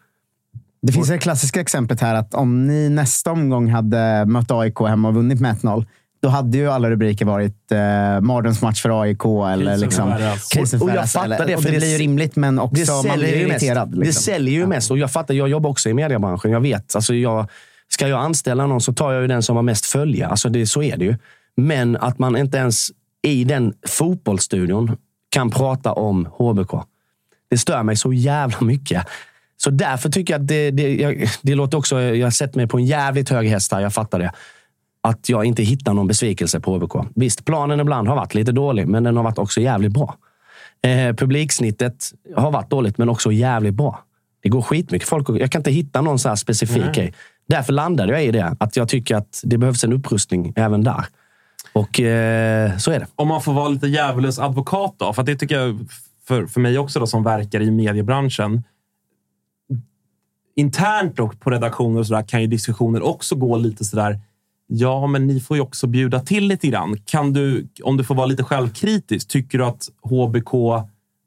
[0.83, 5.09] Det finns det klassiska exemplet här att om ni nästa omgång hade mött AIK hemma
[5.09, 5.87] och vunnit med 1-0,
[6.23, 7.79] då hade ju alla rubriker varit eh,
[8.21, 10.15] mardrömsmatch för AIK eller Krisen liksom,
[10.51, 12.93] krisen Och- och jag fattar eller- det, för det det blir ju rimligt, men också
[13.07, 13.89] man blir irriterad.
[13.89, 14.01] Mest.
[14.01, 14.23] Det liksom.
[14.23, 14.91] säljer ju mest.
[14.91, 16.51] Och jag fattar, jag jobbar också i mediebranschen.
[16.51, 16.95] Jag vet.
[16.95, 17.49] Alltså jag,
[17.89, 20.31] ska jag anställa någon så tar jag ju den som har mest följare.
[20.31, 21.17] Alltså det, så är det ju.
[21.57, 22.89] Men att man inte ens
[23.23, 24.97] i den fotbollsstudion
[25.31, 26.75] kan prata om HBK.
[27.55, 29.07] Det stör mig så jävla mycket.
[29.57, 32.01] Så därför tycker jag att det, det, jag, det låter också...
[32.01, 34.33] Jag har sett mig på en jävligt hög häst här, jag fattar det.
[35.01, 36.95] Att jag inte hittar någon besvikelse på HBK.
[37.15, 40.17] Visst, planen ibland har varit lite dålig, men den har varit också jävligt bra.
[40.83, 44.05] Eh, publiksnittet har varit dåligt, men också jävligt bra.
[44.43, 45.29] Det går skitmycket folk.
[45.29, 47.15] Jag kan inte hitta någon så här specifik grej.
[47.49, 48.57] Därför landade jag i det.
[48.61, 51.05] Att jag tycker att det behövs en upprustning även där.
[51.73, 53.07] Och eh, så är det.
[53.17, 55.89] Om man får vara lite djävulens advokat då, för det tycker jag
[56.29, 58.63] för, för mig också då, som verkar i mediebranschen.
[60.57, 64.21] Internt och på redaktioner och så där, kan ju diskussioner också gå lite sådär.
[64.67, 66.99] Ja, men ni får ju också bjuda till lite grann.
[67.05, 70.53] Kan du, om du får vara lite självkritisk, tycker du att HBK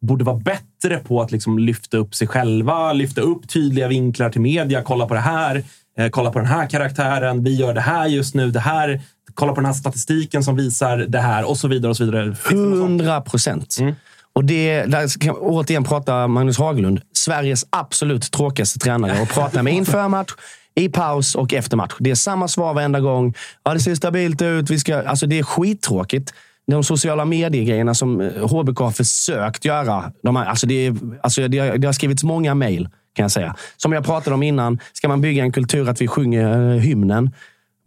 [0.02, 4.42] borde vara bättre på att liksom lyfta upp sig själva, lyfta upp tydliga vinklar till
[4.42, 5.64] media, kolla på det här,
[5.98, 9.02] eh, kolla på den här karaktären, vi gör det här just nu, det här,
[9.34, 11.90] kolla på den här statistiken som visar det här och så vidare.
[11.90, 12.36] och så vidare.
[12.50, 13.78] Hundra procent.
[13.80, 13.96] Mm.
[14.38, 17.02] Och det, där kan jag återigen prata Magnus Haglund.
[17.14, 20.32] Sveriges absolut tråkigaste tränare att prata med inför match,
[20.76, 21.94] i paus och efter match.
[22.00, 23.34] Det är samma svar varenda gång.
[23.64, 24.70] Ja, det ser stabilt ut.
[24.70, 26.34] Vi ska, alltså det är skittråkigt.
[26.68, 30.12] De sociala mediegrejerna som eh, HBK har försökt göra.
[30.24, 33.32] De här, alltså det, är, alltså det, har, det har skrivits många mejl, kan jag
[33.32, 33.56] säga.
[33.78, 37.32] Som jag pratade om innan, ska man bygga en kultur att vi sjunger eh, hymnen.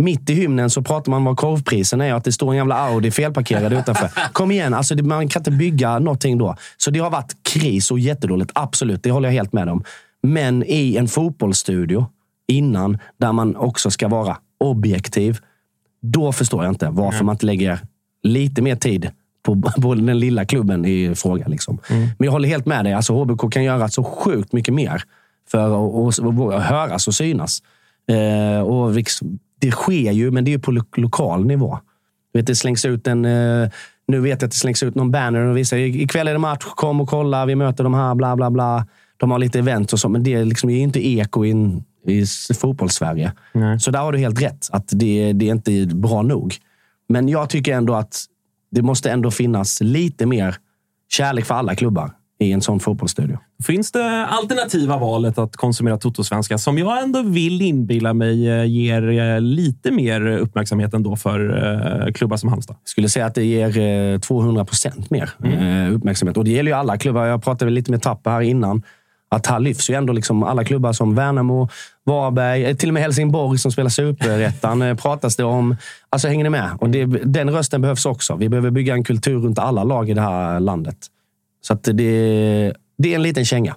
[0.01, 2.57] Mitt i hymnen så pratar man om vad korvprisen är och att det står en
[2.57, 4.11] jävla Audi felparkerad utanför.
[4.33, 6.57] Kom igen, alltså det, man kan inte bygga någonting då.
[6.77, 8.51] Så det har varit kris och jättedåligt.
[8.55, 9.85] Absolut, det håller jag helt med om.
[10.23, 12.07] Men i en fotbollsstudio
[12.49, 15.39] innan, där man också ska vara objektiv.
[16.03, 17.27] Då förstår jag inte varför Mm.
[17.27, 17.79] man inte lägger
[18.23, 19.11] lite mer tid
[19.43, 21.49] på, på den lilla klubben i fråga.
[21.49, 21.79] Liksom.
[21.91, 22.03] Mm.
[22.19, 22.93] Men jag håller helt med dig.
[22.93, 25.03] Alltså, HBK kan göra så sjukt mycket mer
[25.51, 27.63] för att, att, att höras och synas.
[28.09, 31.79] Eh, och liksom, det sker ju, men det är på lo lokal nivå.
[32.33, 33.25] Du vet, det slängs ut en...
[33.25, 33.69] Eh,
[34.09, 36.65] nu vet jag att det slängs ut någon banner och visar ikväll är det match,
[36.65, 38.87] kom och kolla, vi möter de här, bla bla bla.
[39.17, 41.85] De har lite event och så, men det är liksom är inte eko i, en-
[42.07, 43.33] i fotbollssverige.
[43.81, 46.55] Så där har du helt rätt, att det, det är inte bra nog.
[47.09, 48.25] Men jag tycker ändå att
[48.71, 50.57] det måste ändå finnas lite mer
[51.09, 52.11] kärlek för alla klubbar
[52.41, 53.39] i en sån fotbollsstudio.
[53.67, 59.09] Finns det alternativa valet att konsumera Toto-svenska som jag ändå vill inbilla mig eh, ger
[59.11, 61.41] eh, lite mer uppmärksamhet ändå för
[62.07, 62.77] eh, klubbar som Halmstad?
[62.85, 66.37] skulle säga att det ger eh, 200 procent mer eh, uppmärksamhet.
[66.37, 67.27] Och det gäller ju alla klubbar.
[67.27, 68.83] Jag pratade lite med Tapper här innan.
[69.29, 71.69] Att här lyfts ju ändå liksom alla klubbar som Värnamo,
[72.05, 75.77] Varberg, till och med Helsingborg som spelar superettan pratas det om.
[76.11, 76.71] Alltså hänger ni med?
[76.81, 78.37] Och det, den rösten behövs också.
[78.37, 80.97] Vi behöver bygga en kultur runt alla lag i det här landet.
[81.61, 83.77] Så att det, det är en liten känga.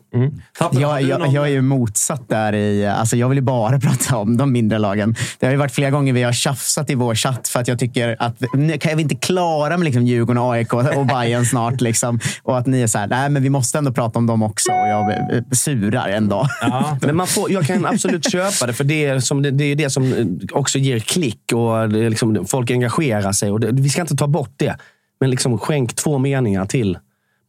[0.59, 2.55] Har Jag, jag, jag är ju motsatt där.
[2.55, 5.15] I, alltså jag vill ju bara prata om de mindre lagen.
[5.39, 7.79] Det har ju varit flera gånger vi har tjafsat i vår chatt för att jag
[7.79, 11.81] tycker att nu kan vi inte klara med liksom Djurgården, AIK och Bayern snart.
[11.81, 12.19] Liksom.
[12.43, 14.71] Och att ni är så här, nej men vi måste ändå prata om dem också.
[14.71, 16.47] Och jag eh, surar en dag.
[16.61, 16.97] Ja.
[17.01, 19.75] Men man får, jag kan absolut köpa det, för det är, som, det, det är
[19.75, 23.51] det som också ger klick och liksom, folk engagerar sig.
[23.51, 24.77] Och det, vi ska inte ta bort det.
[25.19, 26.97] Men liksom, skänk två meningar till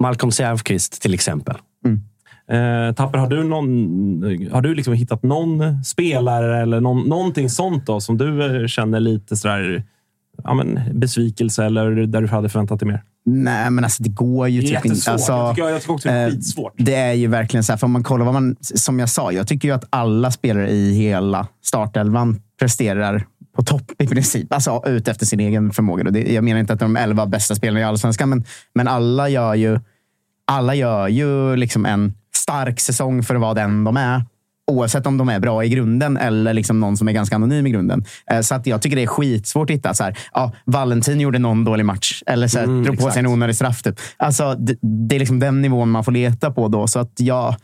[0.05, 1.57] Malcolm Säfqvist till exempel.
[2.51, 7.87] Eh, Tapper, har du, någon, har du liksom hittat någon spelare eller någon, någonting sånt
[7.87, 9.83] då, som du eh, känner lite sådär,
[10.45, 13.03] ja, men, besvikelse eller där du hade förväntat dig mer?
[13.25, 15.13] Nej, men alltså det går ju typ inte.
[15.13, 16.73] Alltså, jag, tycker, jag tycker också det är eh, skitsvårt.
[16.77, 19.33] Det är ju verkligen så här, för om man kollar vad man, som jag sa,
[19.33, 23.27] jag tycker ju att alla spelare i hela startelvan presterar
[23.57, 24.53] på topp i princip.
[24.53, 26.11] Alltså ut efter sin egen förmåga.
[26.11, 28.45] Det, jag menar inte att de elva bästa spelarna i allsvenskan, men,
[28.75, 29.81] men alla gör ju,
[30.47, 34.23] alla gör ju liksom en stark säsong för att vara den de är.
[34.67, 37.71] Oavsett om de är bra i grunden eller liksom någon som är ganska anonym i
[37.71, 38.05] grunden.
[38.31, 39.95] Eh, Så att jag tycker det är skitsvårt att hitta.
[39.95, 43.21] Så här, ja, Valentin gjorde någon dålig match eller så här, Mm, drog på sig
[43.21, 43.83] en onödig straff.
[43.83, 44.01] Typ.
[44.17, 44.77] Alltså, det,
[45.09, 46.87] det är liksom den nivån man får leta på då.
[46.87, 47.57] Så att jag,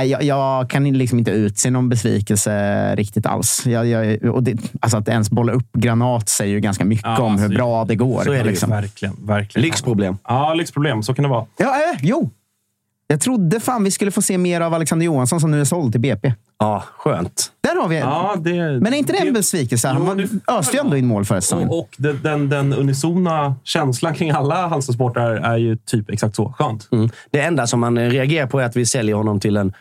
[0.00, 3.66] jag, jag kan liksom inte utse någon besvikelse riktigt alls.
[3.66, 7.22] Jag, jag, och det, alltså att ens bolla upp granat säger ju ganska mycket Ja,
[7.22, 8.22] om hur alltså, bra det går.
[8.24, 8.50] så är det ju.
[8.50, 8.70] liksom.
[8.70, 9.66] Verkligen, verkligen.
[9.66, 10.18] Lyxproblem.
[10.28, 11.02] Ja, lyxproblem.
[11.02, 11.46] Så kan det vara.
[11.56, 12.30] Ja, äh, jo.
[13.06, 15.92] Jag trodde fan vi skulle få se mer av Alexander Johansson som nu är såld
[15.92, 16.32] till BP.
[16.58, 17.52] Ja, skönt.
[17.60, 19.88] Där har vi Ja, det, Men är inte det en besvikelse?
[19.88, 21.68] Han Jo, var- det- öste ju ändå in mål förra säsongen.
[21.68, 26.52] Och, och den, den, den unisona känslan kring alla Halmstadsportrar är ju typ exakt så.
[26.58, 26.88] Skönt.
[26.92, 27.10] Mm.
[27.30, 29.72] Det enda som man reagerar på är att vi säljer honom till en,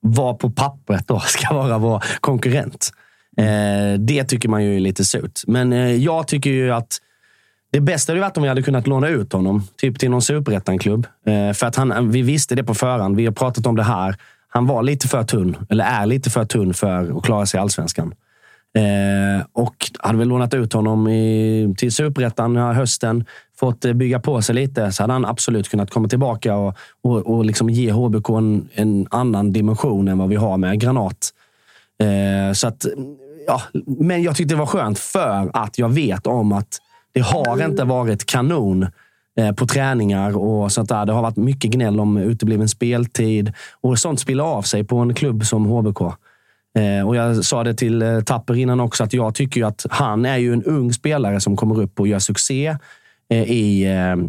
[0.00, 2.90] vad på pappret då ska vara vår konkurrent.
[3.36, 5.40] Eh, det tycker man ju är lite surt.
[5.46, 6.98] Men eh, jag tycker ju att
[7.72, 11.06] det bästa hade varit om vi hade kunnat låna ut honom typ till någon superettan-klubb.
[11.26, 13.16] Eh, för att han, vi visste det på förhand.
[13.16, 14.16] Vi har pratat om det här.
[14.48, 17.60] Han var lite för tunn, eller är lite för tunn för att klara sig i
[17.60, 18.14] allsvenskan.
[18.74, 23.24] Eh, och hade vi lånat ut honom i, till superettan den här hösten,
[23.56, 27.16] fått eh, bygga på sig lite, så hade han absolut kunnat komma tillbaka och, och,
[27.16, 31.30] och liksom ge HBK en, en annan dimension än vad vi har med Granat.
[32.02, 32.86] Eh, så att,
[33.46, 36.78] ja, men jag tyckte det var skönt för att jag vet om att
[37.12, 38.86] det har inte varit kanon
[39.38, 41.06] eh, på träningar och sånt där.
[41.06, 45.14] Det har varit mycket gnäll om utebliven speltid och sånt spiller av sig på en
[45.14, 46.00] klubb som HBK.
[46.78, 50.26] Eh, och Jag sa det till eh, Tapper innan också, att jag tycker att han
[50.26, 52.76] är ju en ung spelare som kommer upp och gör succé
[53.46, 53.86] i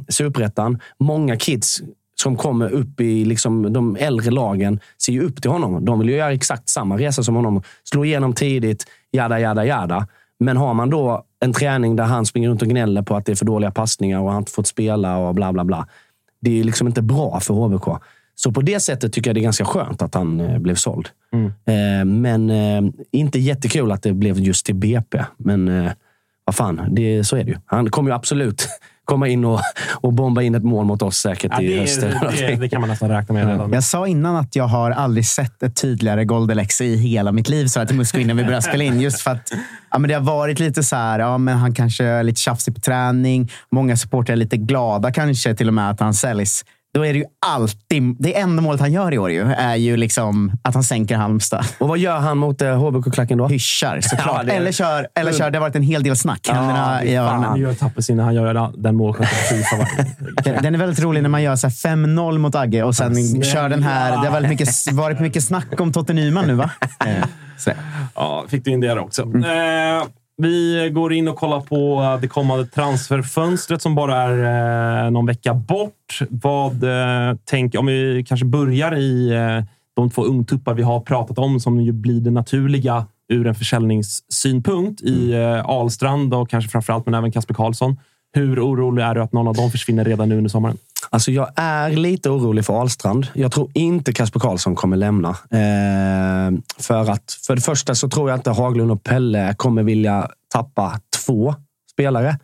[0.09, 0.79] superettan.
[0.99, 1.81] Många kids
[2.15, 5.85] som kommer upp i liksom, de äldre lagen ser ju upp till honom.
[5.85, 7.63] De vill ju göra exakt samma resa som honom.
[7.83, 10.07] Slå igenom tidigt, jada, jada, jada.
[10.43, 13.31] Men har man då en träning där han springer runt och gnäller på att det
[13.31, 15.87] är för dåliga passningar och han inte fått spela och bla, bla, bla.
[16.41, 17.87] Det är liksom inte bra för HBK.
[18.35, 21.09] Så på det sättet tycker jag det är ganska skönt att han eh, blev såld.
[21.65, 22.81] Eh, men eh,
[23.11, 25.23] inte jättekul att det blev just till BP.
[25.37, 25.89] Men
[26.45, 27.57] vad fan, det, så är det ju.
[27.65, 28.67] Han kommer ju absolut
[29.05, 29.59] komma in och,
[30.01, 32.01] och bomba in ett mål mot oss säkert Ja, i det, höst.
[32.01, 33.73] det, det kan man nästan räkna med redan.
[33.73, 37.67] Jag sa innan att jag har aldrig sett ett tydligare Goldelexi i hela mitt liv
[37.67, 39.01] så här till Musko innan vi började spela in.
[39.01, 39.51] Just för att
[39.91, 42.75] ja, men det har varit lite så här, ja, men han kanske är lite tjafsig
[42.75, 43.51] på träning.
[43.71, 46.65] Många supportrar är lite glada kanske till och med att han säljs.
[46.93, 49.97] Då är det ju alltid, det enda målet han gör i år ju, är ju
[49.97, 51.65] liksom att han sänker Halmstad.
[51.79, 53.47] Och vad gör han mot eh, HBK-klacken då?
[53.47, 54.37] Hyschar såklart.
[54.37, 56.47] Ja, det eller, kör, eller kör, det har varit en hel del snack.
[56.49, 57.59] Händerna i Han öronen.
[57.61, 59.15] gör Tappes innan han gör den vad-
[60.43, 63.15] Den den är väldigt rolig när man gör så här 5-0 mot Agge och sen
[63.15, 63.43] snälla.
[63.45, 64.11] kör den här.
[64.11, 66.71] Det har väldigt mycket, varit mycket snack om Totte Nyman nu, va?
[67.57, 67.71] Så.
[68.15, 69.21] Ja, fick du in det också.
[69.23, 69.43] Mm.
[69.43, 70.03] Eh,
[70.37, 75.53] vi går in och kollar på det kommande transferfönstret som bara är eh, någon vecka
[75.53, 76.19] bort.
[76.29, 77.79] Vad eh, tänker...
[77.79, 79.65] Om vi kanske börjar i eh,
[79.95, 85.01] de två ungtuppar vi har pratat om som ju blir det naturliga ur en försäljningssynpunkt
[85.01, 87.99] i eh, Alstrand och kanske framförallt, men även Kasper Karlsson.
[88.33, 90.77] Hur orolig är du att någon av dem försvinner redan nu under sommaren?
[91.09, 93.27] Alltså jag är lite orolig för Ahlstrand.
[93.33, 95.29] Jag tror inte Kasper Karlsson kommer lämna.
[95.29, 100.29] Eh, för att för det första så tror jag inte Haglund och Pelle kommer vilja
[100.53, 101.55] tappa två
[101.91, 102.39] spelare.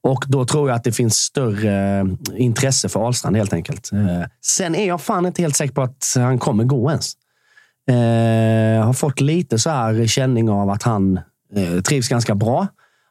[0.00, 2.04] Och då tror jag att det finns större eh,
[2.36, 3.92] intresse för Ahlstrand helt enkelt.
[3.92, 7.12] Eh, sen är jag fan inte helt säker på att han kommer gå ens.
[7.90, 7.96] Eh,
[8.76, 11.20] jag har fått lite så här känning av att han
[11.54, 12.66] eh, trivs ganska bra.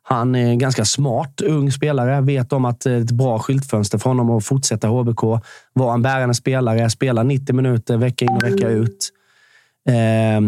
[0.09, 2.21] Han är en ganska smart ung spelare.
[2.21, 5.21] Vet om att det är ett bra skyltfönster för honom att fortsätta HBK.
[5.73, 6.89] Vara en bärande spelare.
[6.89, 9.09] Spela 90 minuter vecka in och vecka ut.
[9.89, 10.41] Eh,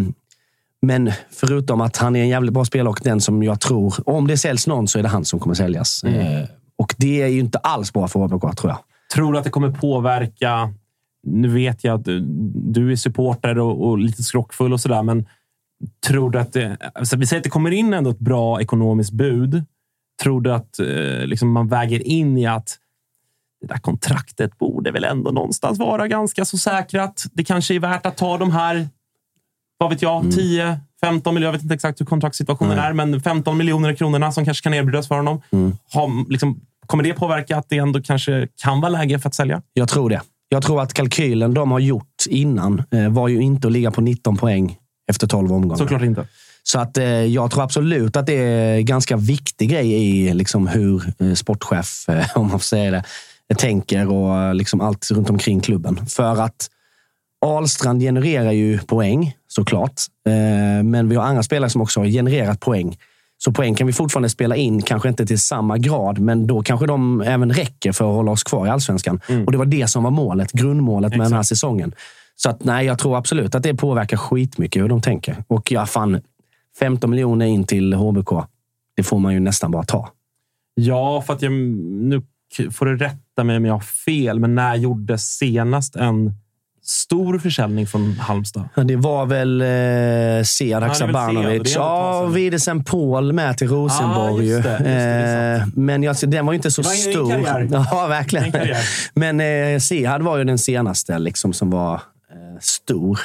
[0.81, 4.27] men förutom att han är en jävligt bra spelare och den som jag tror, om
[4.27, 6.03] det säljs någon så är det han som kommer säljas.
[6.03, 6.45] Eh,
[6.77, 8.79] och det är ju inte alls bra för HBK tror jag.
[9.13, 10.73] Tror du att det kommer påverka...
[11.23, 12.19] Nu vet jag att du,
[12.53, 15.25] du är supporter och, och lite skrockfull och sådär, men
[16.07, 16.77] tror du att det...
[16.93, 19.63] Alltså vi säger att det kommer in ändå ett bra ekonomiskt bud.
[20.21, 22.77] Tror du att eh, liksom man väger in i att
[23.61, 27.25] det där kontraktet borde väl ändå någonstans vara ganska så säkrat.
[27.33, 28.89] Det kanske är värt att ta de här,
[29.77, 31.47] vad vet jag, 10, 15 miljoner.
[31.47, 32.85] Jag vet inte exakt hur kontraktssituationen Nej.
[32.85, 35.41] är, men 15 miljoner kronorna som kanske kan erbjudas för honom.
[35.93, 39.61] Har, liksom, kommer det påverka att det ändå kanske kan vara läge för att sälja?
[39.73, 40.21] Jag tror det.
[40.49, 44.01] Jag tror att kalkylen de har gjort innan eh, var ju inte att ligga på
[44.01, 44.77] 19 poäng
[45.09, 45.75] efter 12 omgångar.
[45.75, 46.27] Såklart inte.
[46.63, 50.67] Så att, eh, jag tror absolut att det är en ganska viktig grej i liksom,
[50.67, 53.03] hur eh, sportchef, eh, om man får säga
[53.47, 56.05] det, tänker och eh, liksom allt runt omkring klubben.
[56.05, 56.69] För att
[57.45, 60.01] Ahlstrand genererar ju poäng, såklart.
[60.27, 62.97] Eh, men vi har andra spelare som också har genererat poäng.
[63.37, 66.85] Så poäng kan vi fortfarande spela in, kanske inte till samma grad, men då kanske
[66.85, 69.21] de även räcker för att hålla oss kvar i allsvenskan.
[69.45, 71.93] Och det var det som var målet, grundmålet med den här säsongen.
[72.41, 75.43] Så att, nej, jag tror absolut att det påverkar skitmycket hur de tänker.
[75.47, 76.21] Och ja, fan,
[76.79, 78.29] 15 miljoner in till HBK,
[78.95, 80.09] det får man ju nästan bara ta.
[80.75, 81.51] Ja, för att jag...
[81.51, 82.21] Nu
[82.71, 86.33] får du rätta mig om jag har fel, men när gjordes senast en
[86.83, 88.69] stor försäljning från Halmstad?
[88.75, 91.75] Ja, Det var väl eh, Sead Haksabanovic.
[91.75, 92.25] Ja.
[92.25, 94.47] Widesen Paul med till Rosenborg.
[94.49, 94.75] Ja, just det, ju.
[94.75, 97.67] just det, Eh, men jag, den var ju inte så Det var stor.
[97.91, 98.75] Ja, verkligen.
[99.13, 103.19] Men eh, Sead var ju den senaste liksom, som var Eh, stor.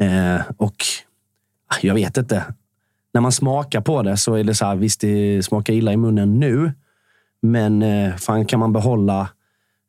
[0.00, 0.76] Eh, och
[1.68, 2.44] ah, jag vet inte.
[3.14, 5.96] När man smakar på det så är det så här, visst det smakar illa i
[5.96, 6.72] munnen nu.
[7.42, 9.28] Men eh, fan kan man behålla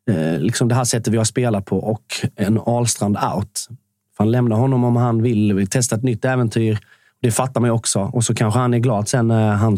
[0.09, 2.03] eh, liksom det här sättet vi har spelat på och
[2.35, 3.67] en Ahlstrand out.
[4.17, 6.79] Fan lämna honom om han vill testa ett nytt äventyr.
[7.21, 7.99] Det fattar man ju också.
[8.13, 9.77] Och så kanske han är glad sen när han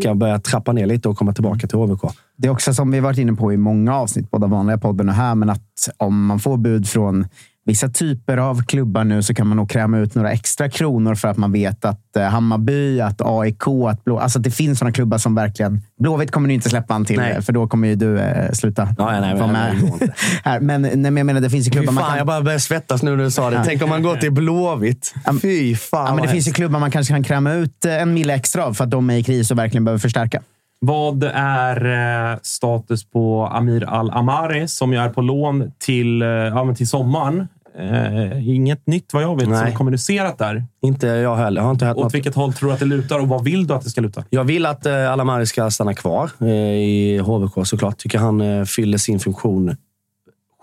[0.00, 2.02] ska börja trappa ner lite och komma tillbaka till HBK.
[2.36, 5.14] Det är också som vi varit inne på i många avsnitt, både vanliga podden och
[5.14, 7.26] här, men att om man får bud från
[7.66, 11.28] vissa typer av klubbar nu så kan man nog kräma ut några extra kronor för
[11.28, 14.18] att man vet att eh, Hammarby, att AIK, att Blå...
[14.18, 15.80] Alltså att det finns sådana klubbar som verkligen...
[16.00, 17.42] Blåvitt kommer du inte släppa han till, Nej.
[17.42, 20.12] för då kommer ju du eh, sluta Ja, nej, vara nej, med.
[20.44, 20.60] här.
[20.60, 22.18] Men, nej, men jag menar, det finns ju Fy klubbar fan, man kan...
[22.18, 23.62] jag bara börjar svettas nu när du sa det.
[23.64, 25.14] Tänk om man går till Blåvitt.
[25.42, 28.14] Fy fan Ja, men det finns ju klubbar man kanske kan kräma ut eh, en
[28.14, 30.42] mille extra av för att de är i kris och verkligen behöver förstärka.
[30.86, 36.64] Vad är eh, status på Amir Al-Amari som ju är på lån till, eh, ja,
[36.64, 37.48] men till sommaren?
[37.78, 39.66] eh, inget nytt vad jag vet Nej.
[39.66, 40.64] som kommunicerat där.
[40.82, 41.60] Inte jag heller.
[41.62, 42.14] Har inte hört Åt något.
[42.14, 44.24] vilket håll tror du att det lutar och vad vill du att det ska luta?
[44.30, 47.98] Jag vill att eh, Alamari ska stanna kvar eh, i HBK såklart.
[47.98, 49.76] Tycker han eh, fyller sin funktion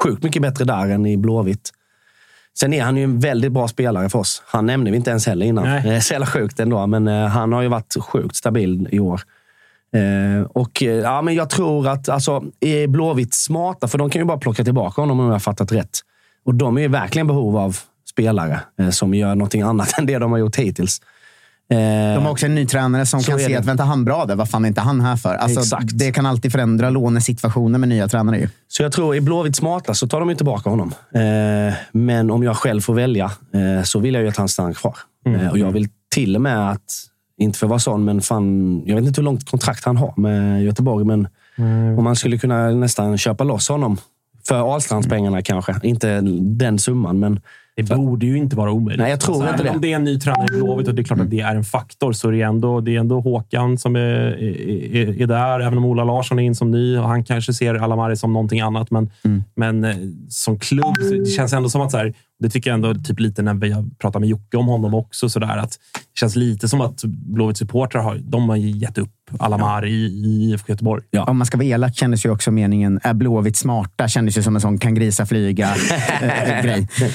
[0.03, 1.69] sjukt mycket bättre där än i Blåvitt.
[2.59, 4.43] Sen är han ju en väldigt bra spelare för oss.
[4.45, 5.63] Han nämnde vi inte ens heller innan.
[5.63, 5.89] Nej.
[5.95, 9.21] Är så jävla sjukt ändå, men eh, han har ju varit sjukt stabil i år.
[9.95, 14.21] Eh, och eh, ja, men Jag tror att alltså, är Blåvitt smarta, för de kan
[14.21, 15.99] ju bara plocka tillbaka honom om jag har fattat rätt.
[16.45, 17.77] Och de är ju verkligen behov av
[18.09, 21.01] spelare eh, som gör någonting annat än det de har gjort hittills.
[21.71, 24.35] Eh, De har också en ny tränare som kan se att vänta, han bra där.
[24.35, 25.35] Vad fan är inte han här för?
[25.35, 25.97] Alltså, Exakt.
[25.97, 28.37] Det kan alltid förändra lånesituationer med nya tränare.
[28.37, 28.49] Ju.
[28.67, 30.93] Så jag tror, är Blåvitt smarta så tar de ju tillbaka honom.
[31.13, 33.31] Eh, men om jag själv får välja
[33.83, 34.97] så vill jag ju att han stannar kvar.
[35.25, 36.93] Eh, och jag vill till och med att,
[37.41, 40.13] inte för att vara sån, men fan, jag vet inte hur långt kontrakt han har
[40.17, 41.27] med Göteborg, men
[41.97, 43.97] om man skulle kunna nästan köpa loss honom
[44.47, 45.75] för Ahlstrandspengarna kanske.
[45.83, 47.39] Inte den summan, men
[47.89, 49.01] Det borde ju inte vara omöjligt.
[49.01, 49.63] Nej, jag tror inte även det.
[49.63, 49.75] Mm.
[49.75, 51.55] Om det är en ny tränare i Blåvitt och det är klart att det är
[51.55, 55.59] en faktor, så är det ändå, det är ändå Håkan som är, är, är där.
[55.59, 58.59] Även om Ola Larsson är in som ny och han kanske ser Alamari som någonting
[58.59, 58.91] annat.
[58.91, 59.43] Men, Mm.
[59.55, 59.95] men eh,
[60.29, 61.91] som klubb, det känns ändå som att...
[61.91, 64.67] Så här, det tycker jag ändå typ lite när vi har pratat med Jocke om
[64.67, 65.29] honom också.
[65.29, 69.09] Så där, att det känns lite som att Blåvitts supportrar har, de har gett upp
[69.39, 71.03] Alamari i, i IFK Göteborg.
[71.27, 74.55] Om man ska vara elak kändes ju också meningen är Blåvitt smarta kändes ju som
[74.55, 75.69] en sån kan grisa flyga
[76.21, 76.87] eh, grej.
[77.01, 77.07] Eh,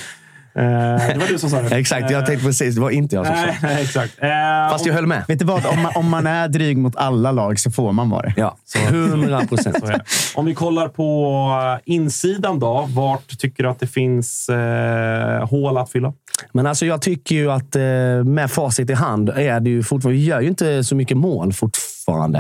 [0.62, 1.76] det var du som sa det.
[1.78, 2.10] exakt.
[2.10, 3.68] Jag tänkte precis, det var inte jag som sa.
[3.68, 4.12] Exakt.
[4.18, 4.28] Eh,
[4.70, 5.24] Fast jag höll med.
[5.28, 5.66] Vet du vad?
[5.66, 8.34] Om man, om man är dryg mot alla lag så får man vara det.
[8.36, 8.56] Ja,
[8.88, 9.76] 100 procent.
[9.80, 10.04] Så är det.
[10.34, 11.32] Om vi kollar på
[11.86, 12.88] eh, insidan då.
[12.90, 16.12] Vart tycker du att det finns eh, hål att fylla?
[16.52, 17.82] Men alltså jag tycker ju att eh,
[18.24, 21.52] med facit i hand är det ju fortfarande, vi gör ju inte så mycket mål
[21.52, 22.38] fortfarande.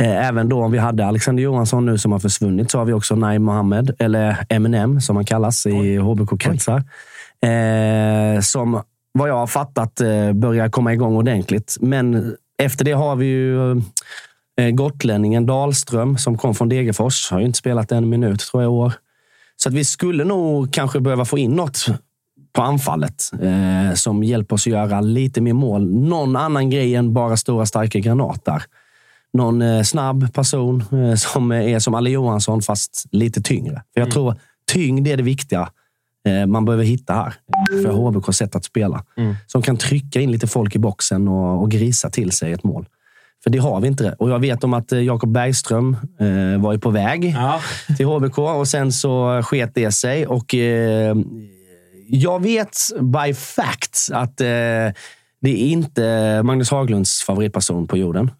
[0.00, 2.92] Eh, Även då om vi hade Alexander Johansson nu som har försvunnit så har vi
[2.92, 6.82] också Naim Mohammed, eller Eminem som han kallas i HBK-kretsar.
[7.44, 8.82] Eh, som
[9.12, 11.76] vad jag har fattat eh, börjar komma igång ordentligt.
[11.80, 13.70] Men efter det har vi ju
[14.60, 17.30] eh, gotlänningen Dahlström som kom från Degerfors.
[17.30, 18.92] Har ju inte spelat en minut tror jag i år.
[19.56, 21.86] Så att vi skulle nog kanske behöva få in något
[22.52, 25.94] på anfallet eh, som hjälper oss att göra lite mer mål.
[25.94, 28.62] Någon annan grej än bara stora starka granater.
[29.32, 33.82] Någon eh, snabb person eh, som är som Alle Johansson fast lite tyngre.
[33.94, 34.36] För jag tror
[34.72, 35.68] tyngd är det viktiga
[36.46, 37.34] man behöver hitta här
[37.82, 39.04] för HBKs sätt att spela.
[39.46, 42.86] Som kan trycka in lite folk i boxen och, och grisa till sig ett mål.
[43.44, 44.12] För det har vi inte.
[44.18, 47.60] Och jag vet om att eh, Jakob Bergström eh, var ju på väg Ja.
[47.96, 50.26] till HBK och sen så sket det sig.
[50.26, 51.16] Och eh,
[52.08, 54.46] jag vet by fact att eh,
[55.40, 58.30] det är inte Magnus Haglunds favoritperson på jorden.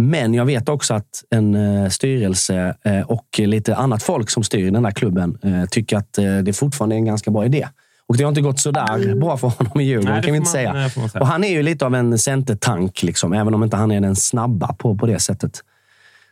[0.00, 4.70] Men jag vet också att en eh, styrelse eh, och lite annat folk som styr
[4.70, 6.12] den här klubben eh, tycker att
[6.44, 7.68] det fortfarande är en ganska bra idé.
[8.06, 10.36] Och det har inte gått så där bra för honom i Djurgården, Nej, kan vi
[10.36, 10.72] inte man- säga.
[10.72, 11.20] nej, säga.
[11.20, 14.16] Och han är ju lite av en centertank, liksom, även om inte han är den
[14.16, 15.60] snabba på, på det sättet.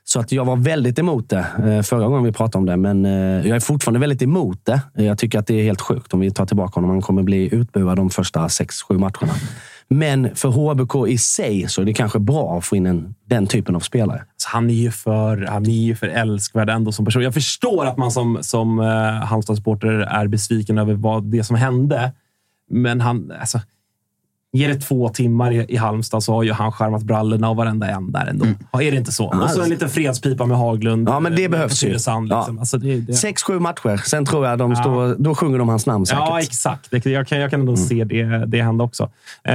[0.04, 1.46] Så att jag var väldigt emot det
[1.84, 3.04] förra gången vi pratade om det, men
[3.44, 4.80] jag är fortfarande väldigt emot det.
[4.94, 6.90] Jag tycker att det är helt sjukt om vi tar tillbaka honom.
[6.90, 9.32] Han kommer bli utbuad de första sex, sju matcherna.
[9.88, 13.46] Men för HBK i sig så är det kanske bra att få in en, den
[13.46, 14.18] typen av spelare.
[14.18, 17.22] Alltså, han är ju för, han är ju för älskvärd ändå som person.
[17.22, 18.86] Jag förstår att man som, som uh,
[19.24, 22.12] Halmstad-supporter är besviken över vad det som hände.
[22.70, 23.60] Men han, alltså,
[24.52, 27.90] Ger det två timmar i, i Halmstad så har ju han skärmat brallorna av varenda
[27.90, 28.46] en där ändå.
[28.72, 29.26] Ja, Är det inte så?
[29.42, 31.00] och så en liten fredspipa med Haglund.
[31.08, 31.12] Mm.
[31.14, 31.86] Ja, men det eh, behövs ju.
[31.88, 32.38] Tylösand, Ja.
[32.38, 32.58] Liksom.
[32.58, 33.96] Alltså, det, det, Sex, sju matcher.
[33.96, 36.22] Sen tror jag de står, då sjunger de hans namn säkert.
[36.26, 36.90] Ja, exakt.
[36.90, 37.68] Det, jag, kan, jag kan Mm.
[37.68, 39.10] ändå se det, det hända också.
[39.44, 39.54] Eh,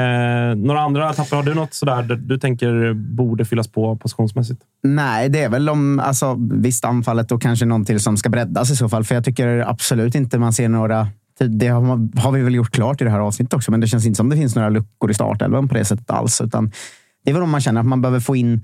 [0.56, 1.36] några andra etapper?
[1.36, 4.62] Har du något sådär där du tänker borde fyllas på positionsmässigt?
[4.84, 8.72] Nej, det är väl om alltså, visst anfallet och kanske någon till som ska breddas
[8.72, 9.04] i så fall.
[9.04, 11.08] För jag tycker absolut inte man ser några...
[11.48, 14.06] Det har, har vi väl gjort klart i det här avsnittet också, men det känns
[14.06, 16.42] inte som det finns några luckor i startelvan på det sättet alls.
[16.42, 16.72] Utan
[17.24, 18.64] det är väl om man känner att man behöver få in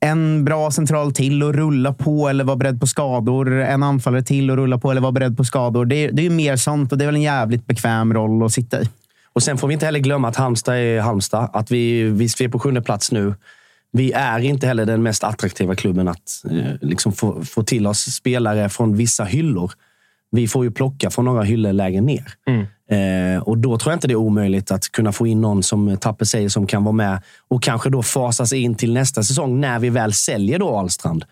[0.00, 3.52] en bra central till och rulla på eller vara beredd på skador.
[3.52, 5.84] En anfallare till och rulla på eller vara beredd på skador.
[5.84, 8.42] Det är, det är ju mer sånt och det är väl en jävligt bekväm roll
[8.42, 8.88] att sitta i.
[9.32, 11.50] Och sen får vi inte heller glömma att Halmstad är Halmstad.
[11.52, 13.34] Att vi, visst, vi är på sjunde plats nu.
[13.92, 18.00] Vi är inte heller den mest attraktiva klubben att eh, liksom få, få till oss
[18.00, 19.72] spelare från vissa hyllor.
[20.30, 22.24] Vi får ju plocka från några hyllor lägre ner.
[22.90, 25.96] Eh, och då tror jag inte det är omöjligt att kunna få in någon som
[25.96, 29.78] Tapper säger som kan vara med och kanske då fasas in till nästa säsong när
[29.78, 31.24] vi väl säljer då Ahlstrand.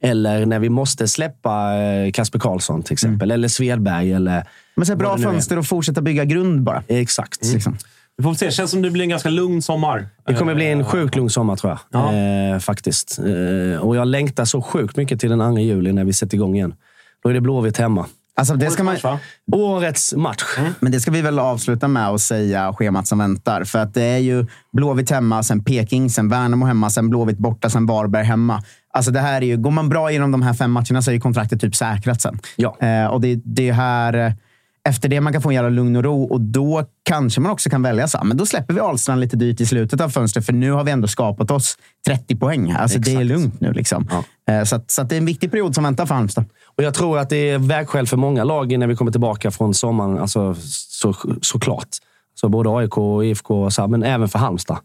[0.00, 3.30] Eller när vi måste släppa eh, Kasper Karlsson till exempel.
[3.30, 4.12] Eller Svedberg.
[4.12, 4.44] Eller
[4.74, 6.82] Men så bra det fönster och fortsätta bygga grund bara.
[6.88, 7.52] Exakt.
[7.52, 7.76] Liksom.
[8.16, 8.50] Vi får se.
[8.50, 10.08] Känns som det blir en ganska lugn sommar.
[10.26, 12.02] Det kommer bli en sjukt lugn sommar tror jag.
[12.02, 12.14] Ja.
[12.14, 13.18] Eh, faktiskt.
[13.18, 16.54] Eh, och jag längtar så sjukt mycket till den 2 juli när vi sätter igång
[16.56, 16.74] igen.
[17.22, 18.06] Då är det Blåvitt hemma.
[18.38, 18.96] Alltså, det ska man?
[19.52, 20.44] Årets match.
[20.80, 23.64] men det ska vi väl avsluta med att säga schemat som väntar.
[23.64, 27.70] För att det är ju Blåvitt hemma, sen Peking, sen Värnamo hemma, sen Blåvitt borta,
[27.70, 28.62] sen Varberg hemma.
[28.92, 31.14] Alltså det här är ju, går man bra genom de här fem matcherna så är
[31.14, 32.38] ju kontraktet typ säkrat sen.
[32.56, 32.76] Ja.
[32.80, 34.34] Eh, och det, det är här...
[34.86, 37.70] Efter det man kan få en jävla lugn och ro och då kanske man också
[37.70, 40.52] kan välja så men då släpper vi Ahlstrand lite dyrt i slutet av fönstret för
[40.52, 42.70] nu har vi ändå skapat oss 30 poäng.
[42.70, 43.28] Alltså det är Exakt.
[43.28, 43.72] lugnt nu.
[43.72, 44.08] Liksom.
[44.48, 46.44] Eh, så att, så att det är en viktig period som väntar för Halmstad.
[46.76, 49.74] Och jag tror att det är vägskäl för många lag när vi kommer tillbaka från
[49.74, 50.18] sommaren.
[50.18, 51.88] Alltså, så, såklart.
[52.34, 54.78] Så både AIK och IFK, och så men även för Halmstad.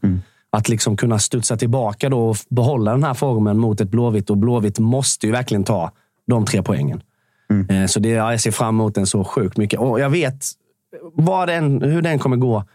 [0.52, 4.30] Att liksom kunna studsa tillbaka då och behålla den här formen mot ett Blåvitt.
[4.30, 5.91] Och Blåvitt måste ju verkligen ta
[6.28, 7.02] de tre poängen.
[7.52, 7.70] Mm.
[7.70, 9.80] Eh, så det, ja, jag ser fram emot den så sjukt mycket.
[9.80, 10.45] Och jag vet
[11.14, 12.66] vad den, hur den kommer gå.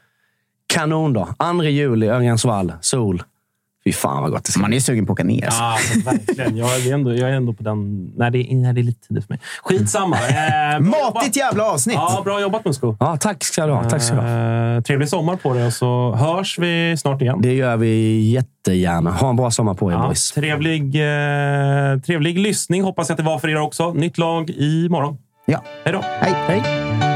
[0.66, 1.28] Kanon då.
[1.52, 3.22] 2 juli, Örjansvall, sol.
[3.86, 5.48] Fy fan vad gott det ska Man är sugen på att åka ner.
[5.50, 6.56] Ja, alltså, verkligen.
[6.56, 8.06] Jag är, ändå, jag är ändå på den...
[8.16, 9.40] Nej, det är, nej, det är lite tidigt för mig.
[9.62, 10.16] Skitsamma.
[10.16, 10.80] Eh,
[11.14, 11.96] Matigt jävla avsnitt!
[11.96, 12.96] Ja, bra jobbat Musko.
[13.00, 13.84] Ja, tack ska du ha.
[13.84, 14.76] Tack ska du ha.
[14.76, 17.38] Eh, trevlig sommar på dig och så hörs vi snart igen.
[17.42, 19.10] Det gör vi jättegärna.
[19.10, 20.30] Ha en bra sommar på er Ja, boys.
[20.32, 23.92] trevlig, eh, trevlig lyssning hoppas jag att det var för er också.
[23.92, 25.18] Nytt lag imorgon.
[25.46, 25.62] Ja.
[25.84, 26.00] Hej då!
[26.20, 27.15] Hej.